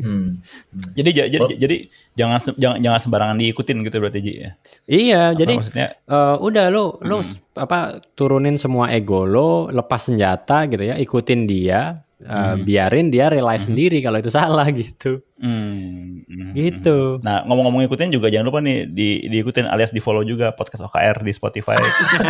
Hmm. 0.00 0.40
jadi 0.98 1.26
jadi 1.28 1.44
oh. 1.44 1.50
jadi 1.50 1.76
jangan 2.14 2.38
jangan 2.54 2.78
jangan 2.80 3.00
sembarangan 3.02 3.36
diikutin 3.36 3.82
gitu 3.84 3.96
berarti 3.98 4.20
Ji 4.24 4.32
ya. 4.38 4.50
Iya, 4.86 5.22
apa 5.34 5.38
jadi 5.42 5.52
maksudnya 5.58 5.88
uh, 6.06 6.36
udah 6.38 6.70
lo 6.70 7.02
lo 7.02 7.20
hmm. 7.20 7.58
apa 7.58 7.98
turunin 8.14 8.56
semua 8.56 8.94
ego 8.94 9.26
lo, 9.26 9.68
lepas 9.74 10.06
senjata 10.06 10.70
gitu 10.70 10.86
ya, 10.86 10.94
ikutin 11.02 11.50
dia, 11.50 12.06
uh, 12.22 12.54
hmm. 12.54 12.62
biarin 12.62 13.10
dia 13.10 13.26
realize 13.26 13.66
hmm. 13.66 13.74
sendiri 13.74 13.98
kalau 14.06 14.22
itu 14.22 14.30
salah 14.30 14.70
gitu. 14.86 15.18
Hmm. 15.42 16.13
Gitu. 16.54 17.22
Nah, 17.22 17.46
ngomong-ngomong 17.46 17.86
ikutin 17.86 18.10
juga 18.10 18.26
jangan 18.30 18.46
lupa 18.50 18.58
nih 18.58 18.90
di 18.90 19.26
diikutin 19.30 19.70
alias 19.70 19.94
di 19.94 20.02
follow 20.02 20.26
juga 20.26 20.50
podcast 20.50 20.86
OKR 20.90 21.22
di 21.22 21.32
Spotify 21.32 21.78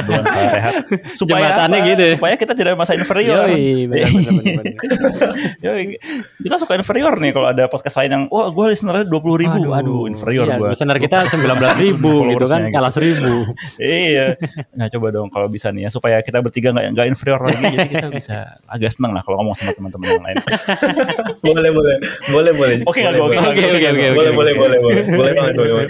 Bulan 0.04 0.24
Rehat. 0.28 0.74
Supaya 1.16 1.56
apa? 1.56 1.76
gitu. 1.80 2.20
Supaya 2.20 2.34
kita 2.36 2.52
tidak 2.52 2.76
masa 2.76 2.92
inferior. 2.96 3.48
Yoi, 3.48 3.88
benar, 3.88 4.10
benar, 4.12 4.64
Yoi. 5.64 5.96
Kita 6.40 6.56
suka 6.60 6.76
inferior 6.76 7.16
nih 7.16 7.32
kalau 7.32 7.48
ada 7.48 7.64
podcast 7.68 7.96
lain 8.00 8.10
yang 8.12 8.22
wah 8.28 8.48
gue 8.52 8.66
listenernya 8.76 9.04
dua 9.08 9.20
puluh 9.24 9.40
ribu, 9.40 9.72
aduh, 9.72 9.78
aduh 9.78 10.02
inferior 10.10 10.46
iya, 10.48 10.56
gue. 10.60 10.68
Listener 10.76 10.98
kita 11.00 11.18
sembilan 11.28 11.56
belas 11.56 11.74
ribu 11.80 12.12
gitu 12.36 12.44
kan, 12.44 12.62
kalah 12.68 12.92
seribu. 12.92 13.34
iya. 13.80 14.36
Nah 14.76 14.86
coba 14.92 15.06
dong 15.14 15.28
kalau 15.32 15.48
bisa 15.48 15.72
nih 15.72 15.88
ya 15.88 15.90
supaya 15.90 16.20
kita 16.20 16.44
bertiga 16.44 16.74
nggak 16.76 16.86
nggak 16.92 17.06
inferior 17.08 17.40
lagi, 17.40 17.64
jadi 17.72 17.88
kita 17.88 18.08
bisa 18.12 18.36
agak 18.68 18.92
seneng 18.92 19.16
lah 19.16 19.22
kalau 19.24 19.40
ngomong 19.40 19.56
sama 19.56 19.72
teman-teman 19.72 20.06
yang 20.20 20.24
lain. 20.24 20.36
boleh 21.40 21.70
boleh 21.72 21.96
boleh 22.28 22.52
boleh. 22.52 22.76
Oke 22.84 23.00
oke 23.04 23.20
oke 23.20 23.66
oke 23.80 23.88
oke 23.94 24.06
boleh 24.18 24.32
boleh 24.34 24.52
boleh 24.58 24.78
boleh. 24.84 25.02
Boleh 25.06 25.32
banget 25.32 25.54
boleh 25.54 25.86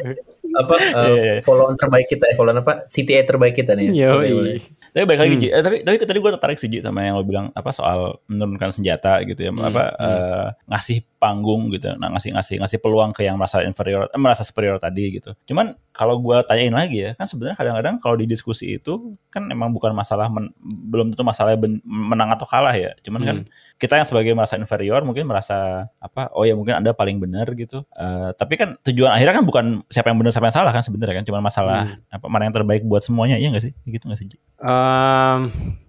apa 0.55 0.77
uh, 0.95 1.43
follow 1.43 1.67
terbaik 1.75 2.07
kita 2.07 2.31
eh 2.31 2.37
follow 2.39 2.55
apa? 2.55 2.87
CTA 2.87 3.27
terbaik 3.27 3.59
kita 3.59 3.75
nih 3.75 3.91
Yo, 3.91 4.23
boleh, 4.23 4.63
tapi 4.95 5.05
baik 5.11 5.21
lagi 5.27 5.35
hmm. 5.35 5.51
eh, 5.51 5.63
tapi 5.67 5.77
tapi 5.83 5.97
tadi 5.99 6.19
gue 6.23 6.33
tertarik 6.39 6.59
sih 6.63 6.71
sama 6.79 7.03
yang 7.03 7.19
lo 7.19 7.27
bilang 7.27 7.51
apa 7.51 7.75
soal 7.75 8.23
menurunkan 8.31 8.71
senjata 8.71 9.19
gitu 9.27 9.51
ya. 9.51 9.51
Hmm. 9.51 9.67
apa 9.67 9.85
hmm. 9.91 9.99
Uh, 9.99 10.49
ngasih 10.71 10.99
panggung 11.19 11.73
gitu. 11.75 11.91
Nah 11.99 12.15
ngasih 12.15 12.37
ngasih 12.39 12.57
ngasih 12.63 12.79
peluang 12.79 13.11
ke 13.11 13.27
yang 13.27 13.35
merasa 13.35 13.67
inferior 13.67 14.07
eh, 14.07 14.21
merasa 14.21 14.47
superior 14.47 14.79
tadi 14.79 15.19
gitu. 15.19 15.35
Cuman 15.49 15.75
kalau 15.95 16.19
gue 16.19 16.37
tanyain 16.51 16.75
lagi 16.75 17.07
ya 17.07 17.11
kan 17.15 17.31
sebenarnya 17.31 17.55
kadang-kadang 17.55 18.03
kalau 18.03 18.19
di 18.19 18.27
diskusi 18.27 18.75
itu 18.75 19.15
kan 19.31 19.47
emang 19.47 19.71
bukan 19.71 19.95
masalah 19.95 20.27
men, 20.27 20.51
belum 20.61 21.15
tentu 21.15 21.23
masalah 21.23 21.55
ben, 21.55 21.79
menang 21.87 22.35
atau 22.35 22.43
kalah 22.43 22.75
ya 22.75 22.99
cuman 23.07 23.23
kan 23.23 23.37
hmm. 23.39 23.47
kan 23.47 23.79
kita 23.79 23.95
yang 24.03 24.07
sebagai 24.11 24.35
merasa 24.35 24.59
inferior 24.59 25.07
mungkin 25.07 25.31
merasa 25.31 25.87
apa 26.03 26.35
oh 26.35 26.43
ya 26.43 26.59
mungkin 26.59 26.83
anda 26.83 26.91
paling 26.91 27.23
benar 27.23 27.47
gitu 27.55 27.87
uh, 27.95 28.35
tapi 28.35 28.59
kan 28.59 28.75
tujuan 28.83 29.15
akhirnya 29.15 29.39
kan 29.39 29.47
bukan 29.47 29.65
siapa 29.87 30.11
yang 30.11 30.19
benar 30.19 30.35
siapa 30.35 30.51
yang 30.51 30.57
salah 30.59 30.73
kan 30.75 30.83
sebenarnya 30.83 31.23
kan 31.23 31.25
cuma 31.31 31.39
masalah 31.39 31.87
hmm. 31.87 32.19
apa 32.19 32.27
mana 32.27 32.51
yang 32.51 32.55
terbaik 32.59 32.83
buat 32.83 33.07
semuanya 33.07 33.39
iya 33.39 33.55
gak 33.55 33.63
sih 33.63 33.73
gitu 33.87 34.11
gak 34.11 34.19
sih 34.19 34.27
um, 34.59 35.41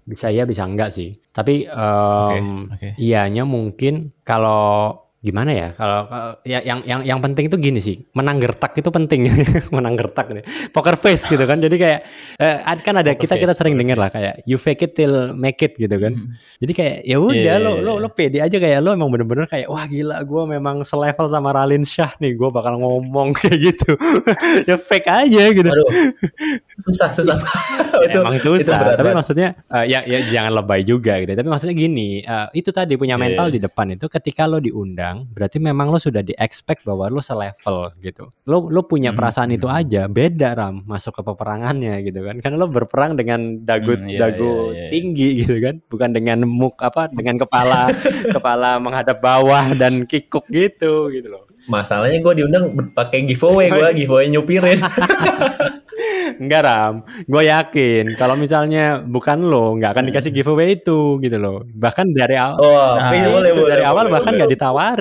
bisa 0.05 0.29
ya 0.29 0.45
bisa 0.45 0.69
enggak 0.69 0.93
sih 0.93 1.17
tapi 1.33 1.65
um, 1.65 2.69
okay, 2.69 2.93
okay. 2.93 3.01
ianya 3.01 3.41
mungkin 3.41 4.13
kalau 4.21 5.04
gimana 5.25 5.49
ya? 5.49 5.67
Kalau, 5.73 6.05
ya 6.45 6.61
yang 6.61 6.85
yang 6.85 7.01
yang 7.01 7.17
penting 7.17 7.49
itu 7.49 7.57
gini 7.57 7.81
sih. 7.81 7.97
Menang 8.13 8.37
gertak 8.37 8.77
itu 8.77 8.93
penting. 8.93 9.25
Menang 9.75 9.97
gertak 9.97 10.29
nih. 10.29 10.45
Poker 10.69 10.93
face 11.01 11.25
gitu 11.25 11.41
kan. 11.49 11.57
Jadi 11.57 11.75
kayak 11.81 11.99
eh, 12.37 12.57
kan 12.85 13.01
ada 13.01 13.17
poker 13.17 13.25
kita 13.25 13.33
face, 13.33 13.41
kita 13.41 13.53
sering 13.57 13.75
dengar 13.81 13.97
lah 13.97 14.13
kayak 14.13 14.45
you 14.45 14.61
fake 14.61 14.85
it 14.85 14.93
till 14.93 15.33
make 15.33 15.57
it 15.65 15.73
gitu 15.73 15.97
kan. 15.97 16.13
Hmm. 16.13 16.37
jadi 16.61 16.71
kayak 16.75 16.97
ya 17.07 17.17
udah 17.17 17.55
yeah, 17.55 17.57
lo 17.57 17.71
yeah, 17.79 17.83
lo 17.83 17.93
lo 17.97 18.09
pede 18.13 18.39
aja 18.43 18.57
kayak 18.59 18.79
lo 18.83 18.93
emang 18.93 19.09
bener-bener 19.09 19.49
kayak 19.49 19.65
wah 19.71 19.87
gila 19.89 20.21
gue 20.21 20.43
memang 20.45 20.85
selevel 20.85 21.27
sama 21.31 21.49
Ralin 21.55 21.81
Shah 21.81 22.13
nih. 22.21 22.37
Gue 22.37 22.53
bakal 22.53 22.77
ngomong 22.77 23.33
kayak 23.39 23.73
gitu. 23.73 23.97
Ya 24.69 24.75
fake 24.77 25.09
aja 25.09 25.43
gitu. 25.51 25.67
Aduh, 25.67 25.89
susah 26.79 27.09
susah. 27.11 27.37
Itu 28.03 28.17
emang 28.21 28.37
susah. 28.37 28.59
itu 28.59 28.91
tapi 28.97 29.09
maksudnya 29.13 29.49
uh, 29.71 29.85
ya 29.85 30.03
ya 30.03 30.19
jangan 30.29 30.51
lebay 30.61 30.83
juga 30.83 31.17
gitu. 31.21 31.31
Tapi 31.31 31.47
maksudnya 31.47 31.75
gini 31.75 32.21
uh, 32.25 32.51
itu 32.51 32.69
tadi 32.75 32.99
punya 32.99 33.15
mental 33.15 33.47
yeah. 33.49 33.55
di 33.55 33.59
depan 33.63 33.95
itu 33.95 34.05
ketika 34.11 34.43
lo 34.49 34.59
diundang 34.59 35.14
orang, 35.15 35.31
berarti 35.31 35.57
memang 35.63 35.87
lo 35.87 35.99
sudah 35.99 36.19
di 36.19 36.35
expect 36.35 36.83
bahwa 36.83 37.07
lo 37.07 37.23
selevel 37.23 37.95
gitu. 38.03 38.27
Lo 38.43 38.67
lo 38.67 38.83
punya 38.83 39.15
hmm, 39.15 39.17
perasaan 39.17 39.49
hmm. 39.53 39.57
itu 39.57 39.67
aja, 39.71 40.01
beda 40.11 40.49
ram 40.57 40.83
masuk 40.83 41.15
ke 41.15 41.21
peperangannya 41.23 42.03
gitu 42.03 42.19
kan. 42.27 42.35
Karena 42.43 42.55
lo 42.59 42.67
berperang 42.67 43.15
dengan 43.15 43.63
dagu 43.63 43.95
hmm, 43.95 44.11
iya, 44.11 44.19
dagu 44.19 44.51
iya, 44.51 44.59
iya, 44.59 44.75
iya. 44.75 44.89
tinggi 44.91 45.29
gitu 45.45 45.55
kan, 45.63 45.75
bukan 45.87 46.09
dengan 46.11 46.43
muk 46.43 46.75
apa 46.83 47.07
dengan 47.11 47.39
kepala 47.39 47.91
kepala 48.35 48.77
menghadap 48.83 49.17
bawah 49.23 49.71
dan 49.79 50.03
kikuk 50.03 50.43
gitu 50.51 51.07
gitu 51.13 51.27
loh. 51.31 51.47
Masalahnya 51.65 52.19
gue 52.21 52.33
diundang 52.43 52.75
pakai 52.93 53.23
giveaway 53.25 53.71
gue 53.71 53.89
giveaway 54.03 54.27
nyupirin. 54.29 54.79
Enggak 56.35 56.67
Ram, 56.67 56.95
gue 57.07 57.43
yakin 57.47 58.11
kalau 58.19 58.35
misalnya 58.35 58.99
bukan 58.99 59.47
lo 59.47 59.71
nggak 59.79 59.95
akan 59.95 60.05
dikasih 60.11 60.35
giveaway 60.35 60.75
itu 60.75 61.17
gitu 61.23 61.37
loh. 61.39 61.63
Bahkan 61.63 62.11
dari 62.11 62.35
awal, 62.35 62.59
oh, 62.59 62.99
nah, 62.99 63.11
boleh, 63.11 63.51
boleh, 63.55 63.71
dari 63.71 63.83
awal 63.87 64.11
bahkan 64.11 64.35
nggak 64.35 64.51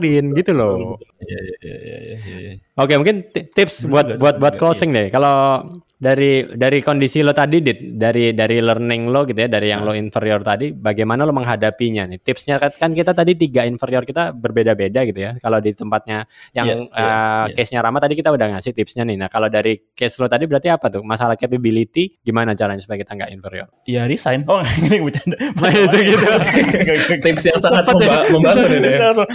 ditawarin 0.04 0.26
gitu 0.36 0.52
loh. 0.52 1.00
Iya, 1.24 1.38
iya, 1.40 1.56
iya, 1.64 2.52
Oke 2.76 2.92
mungkin 3.00 3.24
tips 3.32 3.88
buat 3.88 4.20
buat 4.20 4.36
buat 4.36 4.54
closing 4.60 4.92
deh. 4.92 5.08
Kalau 5.08 5.64
dari 6.04 6.44
dari 6.44 6.84
kondisi 6.84 7.24
lo 7.24 7.32
tadi 7.32 7.64
dit 7.64 7.96
dari 7.96 8.36
dari 8.36 8.60
learning 8.60 9.08
lo 9.08 9.24
gitu 9.24 9.40
ya 9.40 9.48
dari 9.48 9.72
yang 9.72 9.88
lo 9.88 9.96
inferior 9.96 10.44
tadi 10.44 10.76
bagaimana 10.76 11.24
lo 11.24 11.32
menghadapinya 11.32 12.04
nih? 12.04 12.20
Tipsnya 12.20 12.60
kan, 12.60 12.68
kan 12.76 12.90
kita 12.92 13.16
tadi 13.16 13.32
tiga 13.32 13.64
inferior 13.64 14.04
kita 14.04 14.36
berbeda-beda 14.36 15.00
gitu 15.08 15.16
ya. 15.16 15.40
Kalau 15.40 15.64
di 15.64 15.72
tempatnya 15.72 16.28
yang 16.52 16.68
yeah, 16.68 16.92
yeah, 16.92 16.92
uh, 16.92 17.44
yeah. 17.48 17.56
case-nya 17.56 17.80
Rama 17.80 18.04
tadi 18.04 18.20
kita 18.20 18.28
udah 18.28 18.52
ngasih 18.52 18.76
tipsnya 18.76 19.08
nih. 19.08 19.16
Nah 19.16 19.32
kalau 19.32 19.48
dari 19.48 19.80
case 19.96 20.20
lo 20.20 20.28
tadi 20.28 20.44
berarti 20.44 20.68
apa 20.68 20.92
tuh? 20.92 21.00
Masalah 21.00 21.40
capability 21.40 22.20
gimana 22.20 22.52
caranya 22.52 22.84
supaya 22.84 23.00
kita 23.00 23.16
nggak 23.16 23.30
inferior? 23.32 23.68
Ya 23.88 24.04
resign. 24.04 24.44
Oh 24.44 24.60
ini 24.84 25.00
bercanda. 25.00 25.40
Itu 25.88 25.98
gitu. 26.04 26.26
Tips 27.24 27.44
yang 27.48 27.60
sangat 27.64 27.88
memba 27.88 28.28
membantu 28.28 28.76
nih 28.76 28.80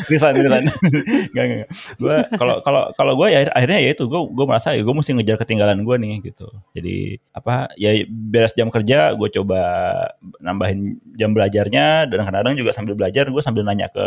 resign 0.05 0.33
resign. 0.37 0.65
Nggak 1.33 1.45
nggak 1.49 1.69
gue 1.97 2.17
kalau 2.37 2.55
kalau 2.61 2.83
kalau 2.93 3.13
gue 3.17 3.27
ya 3.31 3.39
akhirnya 3.51 3.79
ya 3.81 3.89
itu 3.95 4.03
gue 4.05 4.21
gue 4.31 4.45
merasa 4.45 4.75
ya 4.75 4.81
gue 4.83 4.95
mesti 4.95 5.11
ngejar 5.15 5.37
ketinggalan 5.41 5.81
gue 5.81 5.95
nih 5.99 6.13
gitu 6.31 6.47
jadi 6.75 7.19
apa 7.35 7.71
ya 7.79 7.91
beres 8.07 8.53
jam 8.55 8.67
kerja 8.67 9.15
gue 9.15 9.29
coba 9.39 9.61
nambahin 10.43 10.99
jam 11.15 11.31
belajarnya 11.35 12.07
dan 12.07 12.23
kadang-kadang 12.23 12.55
juga 12.55 12.71
sambil 12.71 12.93
belajar 12.95 13.27
gue 13.27 13.41
sambil 13.43 13.63
nanya 13.67 13.91
ke 13.91 14.05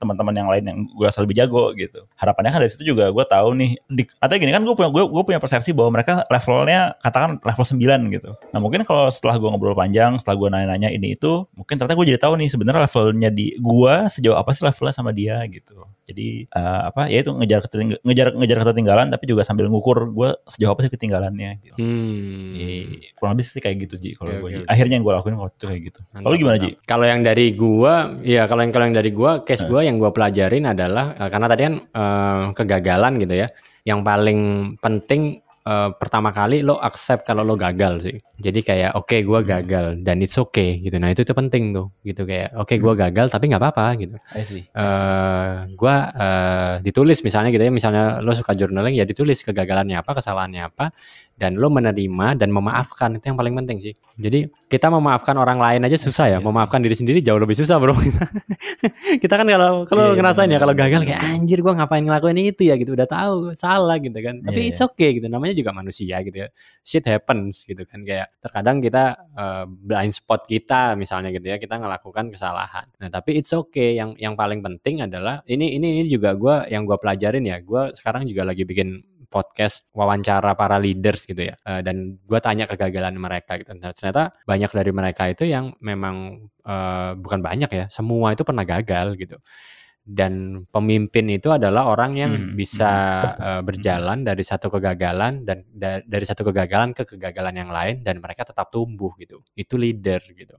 teman-teman 0.00 0.34
yang 0.34 0.48
lain 0.48 0.64
yang 0.64 0.78
gue 0.88 1.06
rasa 1.06 1.24
lebih 1.24 1.36
jago 1.36 1.72
gitu. 1.76 2.04
Harapannya 2.16 2.52
kan 2.52 2.60
dari 2.60 2.72
situ 2.72 2.94
juga 2.94 3.08
gue 3.08 3.24
tahu 3.24 3.48
nih 3.56 3.70
di, 3.88 4.02
atau 4.20 4.34
gini 4.36 4.52
kan 4.52 4.62
gue 4.62 4.74
punya 4.76 4.90
gue, 4.90 5.22
punya 5.24 5.40
persepsi 5.40 5.72
bahwa 5.72 6.00
mereka 6.00 6.24
levelnya 6.28 6.96
katakan 7.00 7.40
level 7.40 7.64
9 7.64 8.14
gitu. 8.14 8.30
Nah 8.52 8.58
mungkin 8.60 8.84
kalau 8.84 9.08
setelah 9.08 9.40
gue 9.40 9.48
ngobrol 9.48 9.76
panjang, 9.76 10.20
setelah 10.20 10.36
gue 10.36 10.48
nanya-nanya 10.52 10.88
ini 10.92 11.16
itu, 11.16 11.48
mungkin 11.56 11.80
ternyata 11.80 11.96
gue 11.96 12.06
jadi 12.14 12.20
tahu 12.20 12.34
nih 12.40 12.48
sebenarnya 12.52 12.80
levelnya 12.84 13.30
di 13.32 13.56
gue 13.56 13.94
sejauh 14.12 14.36
apa 14.36 14.50
sih 14.52 14.62
levelnya 14.64 14.94
sama 14.94 15.10
dia 15.10 15.40
gitu. 15.48 15.84
Jadi 16.04 16.48
uh, 16.52 16.92
apa 16.92 17.08
ya 17.08 17.24
itu 17.24 17.32
ngejar 17.32 17.64
ngejar 18.04 18.28
ngejar 18.36 18.58
ketertinggalan 18.60 19.08
tapi 19.08 19.24
juga 19.24 19.40
sambil 19.40 19.72
ngukur 19.72 20.12
gue 20.12 20.36
sejauh 20.44 20.76
apa 20.76 20.84
sih 20.84 20.92
ketinggalannya. 20.92 21.50
Gitu. 21.64 21.73
Hmm. 21.76 22.54
Jadi, 22.54 22.78
kurang 23.18 23.32
lebih 23.36 23.44
sih 23.44 23.62
kayak 23.62 23.76
gitu 23.86 23.94
Ji 23.98 24.10
kalau 24.14 24.30
okay, 24.30 24.40
gue. 24.40 24.50
Okay. 24.62 24.70
Akhirnya 24.70 24.94
yang 25.00 25.04
gue 25.04 25.14
lakuin 25.14 25.36
waktu 25.38 25.54
itu 25.54 25.66
kayak 25.66 25.82
gitu. 25.90 26.00
Kalau 26.14 26.36
gimana 26.38 26.56
Ji? 26.60 26.70
Kalau 26.86 27.06
yang 27.06 27.20
dari 27.22 27.46
gue, 27.52 27.94
ya 28.22 28.42
kalau 28.46 28.60
yang 28.62 28.72
kalau 28.72 28.84
yang 28.86 28.96
dari 28.96 29.10
gue, 29.10 29.30
case 29.42 29.64
uh. 29.64 29.68
gue 29.70 29.80
yang 29.86 29.96
gue 29.98 30.10
pelajarin 30.10 30.64
adalah 30.70 31.14
uh, 31.18 31.28
karena 31.28 31.46
tadi 31.50 31.62
kan 31.66 31.74
uh, 31.92 32.44
kegagalan 32.54 33.12
gitu 33.18 33.34
ya. 33.34 33.48
Yang 33.84 34.00
paling 34.00 34.40
penting 34.80 35.44
uh, 35.64 35.90
pertama 35.96 36.30
kali 36.30 36.60
lo 36.60 36.78
accept 36.78 37.24
kalau 37.26 37.42
lo 37.42 37.56
gagal 37.56 38.04
sih. 38.04 38.16
Jadi 38.38 38.60
kayak 38.60 38.92
oke 38.94 39.08
okay, 39.08 39.20
gue 39.24 39.40
hmm. 39.40 39.48
gagal 39.48 39.86
dan 40.04 40.16
it's 40.20 40.36
okay 40.36 40.78
gitu. 40.78 40.96
Nah 41.00 41.10
itu 41.10 41.24
itu 41.24 41.34
penting 41.34 41.72
tuh 41.74 41.90
gitu 42.04 42.22
kayak 42.28 42.54
oke 42.54 42.68
okay, 42.68 42.76
gue 42.78 42.92
hmm. 42.92 43.02
gagal 43.08 43.26
tapi 43.32 43.44
nggak 43.50 43.62
apa-apa 43.62 43.86
gitu. 43.98 44.16
I 44.36 44.44
see. 44.44 44.62
Uh, 44.76 45.66
gue 45.72 45.96
uh, 45.96 46.74
ditulis 46.84 47.18
misalnya 47.24 47.50
gitu 47.50 47.64
ya 47.64 47.72
misalnya 47.72 48.20
lo 48.20 48.32
suka 48.36 48.52
journaling 48.54 48.94
ya 48.94 49.08
ditulis 49.08 49.40
kegagalannya 49.42 49.98
apa 49.98 50.10
kesalahannya 50.20 50.62
apa 50.68 50.92
dan 51.34 51.58
lo 51.58 51.66
menerima 51.66 52.38
dan 52.38 52.48
memaafkan 52.54 53.18
itu 53.18 53.26
yang 53.26 53.38
paling 53.38 53.54
penting 53.58 53.78
sih. 53.82 53.94
Jadi 54.14 54.46
kita 54.70 54.86
memaafkan 54.86 55.34
orang 55.34 55.58
lain 55.58 55.82
aja 55.82 55.98
susah 55.98 56.30
ya, 56.30 56.38
memaafkan 56.38 56.78
diri 56.78 56.94
sendiri 56.94 57.18
jauh 57.18 57.38
lebih 57.42 57.58
susah 57.58 57.82
bro. 57.82 57.94
kita 59.22 59.34
kan 59.34 59.46
kalau 59.46 59.82
kalau 59.82 60.14
yeah, 60.14 60.18
ngerasain 60.18 60.46
yeah, 60.46 60.58
ya 60.58 60.62
kalau 60.62 60.74
gagal 60.78 61.02
kayak 61.02 61.22
anjir 61.26 61.58
gue 61.58 61.72
ngapain 61.74 62.02
ngelakuin 62.06 62.38
itu 62.38 62.70
ya 62.70 62.78
gitu, 62.78 62.94
udah 62.94 63.08
tahu 63.10 63.50
salah 63.58 63.98
gitu 63.98 64.14
kan. 64.22 64.38
Tapi 64.46 64.60
yeah, 64.62 64.70
it's 64.70 64.82
okay 64.82 65.18
gitu, 65.18 65.26
namanya 65.26 65.58
juga 65.58 65.74
manusia 65.74 66.22
gitu 66.22 66.46
ya. 66.46 66.48
Shit 66.86 67.06
happens 67.10 67.66
gitu 67.66 67.82
kan 67.82 68.06
kayak 68.06 68.30
terkadang 68.38 68.78
kita 68.78 69.18
uh, 69.34 69.66
blind 69.66 70.14
spot 70.14 70.46
kita 70.46 70.94
misalnya 70.94 71.34
gitu 71.34 71.50
ya 71.50 71.58
kita 71.58 71.82
ngelakukan 71.82 72.30
kesalahan. 72.30 72.86
Nah 73.02 73.10
tapi 73.10 73.42
it's 73.42 73.50
okay. 73.50 73.98
Yang 73.98 74.22
yang 74.22 74.38
paling 74.38 74.62
penting 74.62 75.02
adalah 75.02 75.42
ini 75.50 75.74
ini 75.74 76.06
ini 76.06 76.08
juga 76.10 76.38
gue 76.38 76.70
yang 76.70 76.86
gue 76.86 76.94
pelajarin 76.94 77.42
ya. 77.42 77.58
Gue 77.58 77.90
sekarang 77.90 78.30
juga 78.30 78.46
lagi 78.46 78.62
bikin 78.62 79.02
podcast 79.34 79.82
wawancara 79.90 80.54
para 80.54 80.78
leaders 80.78 81.26
gitu 81.26 81.50
ya. 81.50 81.58
Uh, 81.66 81.82
dan 81.82 82.22
gue 82.22 82.38
tanya 82.38 82.70
kegagalan 82.70 83.18
mereka 83.18 83.58
gitu. 83.58 83.74
Dan 83.74 83.90
ternyata 83.90 84.30
banyak 84.46 84.70
dari 84.70 84.92
mereka 84.94 85.26
itu 85.26 85.50
yang 85.50 85.74
memang 85.82 86.46
uh, 86.62 87.18
bukan 87.18 87.42
banyak 87.42 87.70
ya 87.74 87.84
semua 87.90 88.30
itu 88.30 88.46
pernah 88.46 88.62
gagal 88.62 89.18
gitu. 89.18 89.42
Dan 90.04 90.62
pemimpin 90.70 91.26
itu 91.32 91.50
adalah 91.50 91.90
orang 91.90 92.12
yang 92.14 92.32
hmm. 92.36 92.54
bisa 92.54 92.92
uh, 93.34 93.62
berjalan 93.64 94.22
dari 94.22 94.44
satu 94.46 94.70
kegagalan 94.70 95.42
dan 95.42 95.66
da 95.74 95.98
dari 96.06 96.22
satu 96.22 96.46
kegagalan 96.46 96.94
ke 96.94 97.02
kegagalan 97.02 97.56
yang 97.58 97.70
lain 97.74 98.06
dan 98.06 98.22
mereka 98.22 98.46
tetap 98.46 98.70
tumbuh 98.70 99.10
gitu. 99.18 99.42
Itu 99.58 99.74
leader 99.74 100.22
gitu. 100.30 100.54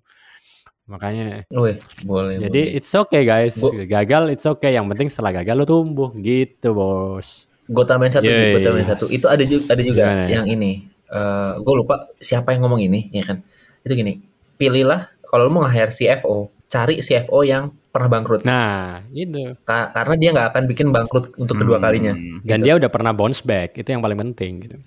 Makanya 0.85 1.49
Wih, 1.49 1.81
boleh 2.05 2.37
jadi 2.45 2.61
boleh. 2.61 2.77
it's 2.77 2.91
okay 2.93 3.23
guys. 3.25 3.55
Bo 3.57 3.71
gagal 3.73 4.33
it's 4.35 4.45
okay. 4.45 4.75
Yang 4.75 4.85
penting 4.93 5.09
setelah 5.13 5.31
gagal 5.41 5.55
lo 5.61 5.65
tumbuh 5.65 6.11
gitu 6.19 6.75
bos 6.75 7.54
gue 7.65 7.85
tambahin 7.85 8.13
satu, 8.13 8.25
yeah, 8.29 8.53
gue 8.53 8.61
tambahin 8.61 8.85
yeah. 8.85 8.93
satu. 8.93 9.05
Itu 9.09 9.25
ada 9.25 9.43
juga 9.45 9.73
ada 9.73 9.81
juga 9.81 10.03
yeah. 10.05 10.41
yang 10.41 10.45
ini. 10.45 10.87
Uh, 11.05 11.15
eh, 11.17 11.53
gue 11.61 11.75
lupa 11.77 12.09
siapa 12.17 12.53
yang 12.53 12.65
ngomong 12.65 12.81
ini, 12.81 13.09
ya 13.13 13.25
kan? 13.25 13.41
Itu 13.85 13.93
gini, 13.93 14.21
pilihlah 14.57 15.09
kalau 15.25 15.49
lo 15.49 15.51
mau 15.51 15.61
nge-hire 15.65 15.93
CFO, 15.93 16.49
cari 16.69 17.01
CFO 17.01 17.39
yang 17.45 17.73
pernah 17.89 18.09
bangkrut. 18.11 18.41
Nah, 18.43 19.03
itu. 19.13 19.55
Ka 19.63 19.93
karena 19.93 20.15
dia 20.17 20.29
nggak 20.35 20.47
akan 20.53 20.63
bikin 20.67 20.87
bangkrut 20.91 21.35
untuk 21.39 21.55
kedua 21.59 21.77
hmm. 21.77 21.85
kalinya. 21.85 22.13
Dan 22.43 22.59
gitu. 22.61 22.65
dia 22.65 22.73
udah 22.77 22.89
pernah 22.89 23.11
bounce 23.13 23.41
back, 23.45 23.77
itu 23.77 23.87
yang 23.91 24.01
paling 24.01 24.19
penting 24.19 24.67
gitu. 24.67 24.77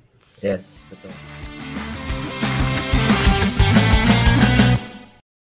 Yes, 0.45 0.87
betul. 0.87 1.11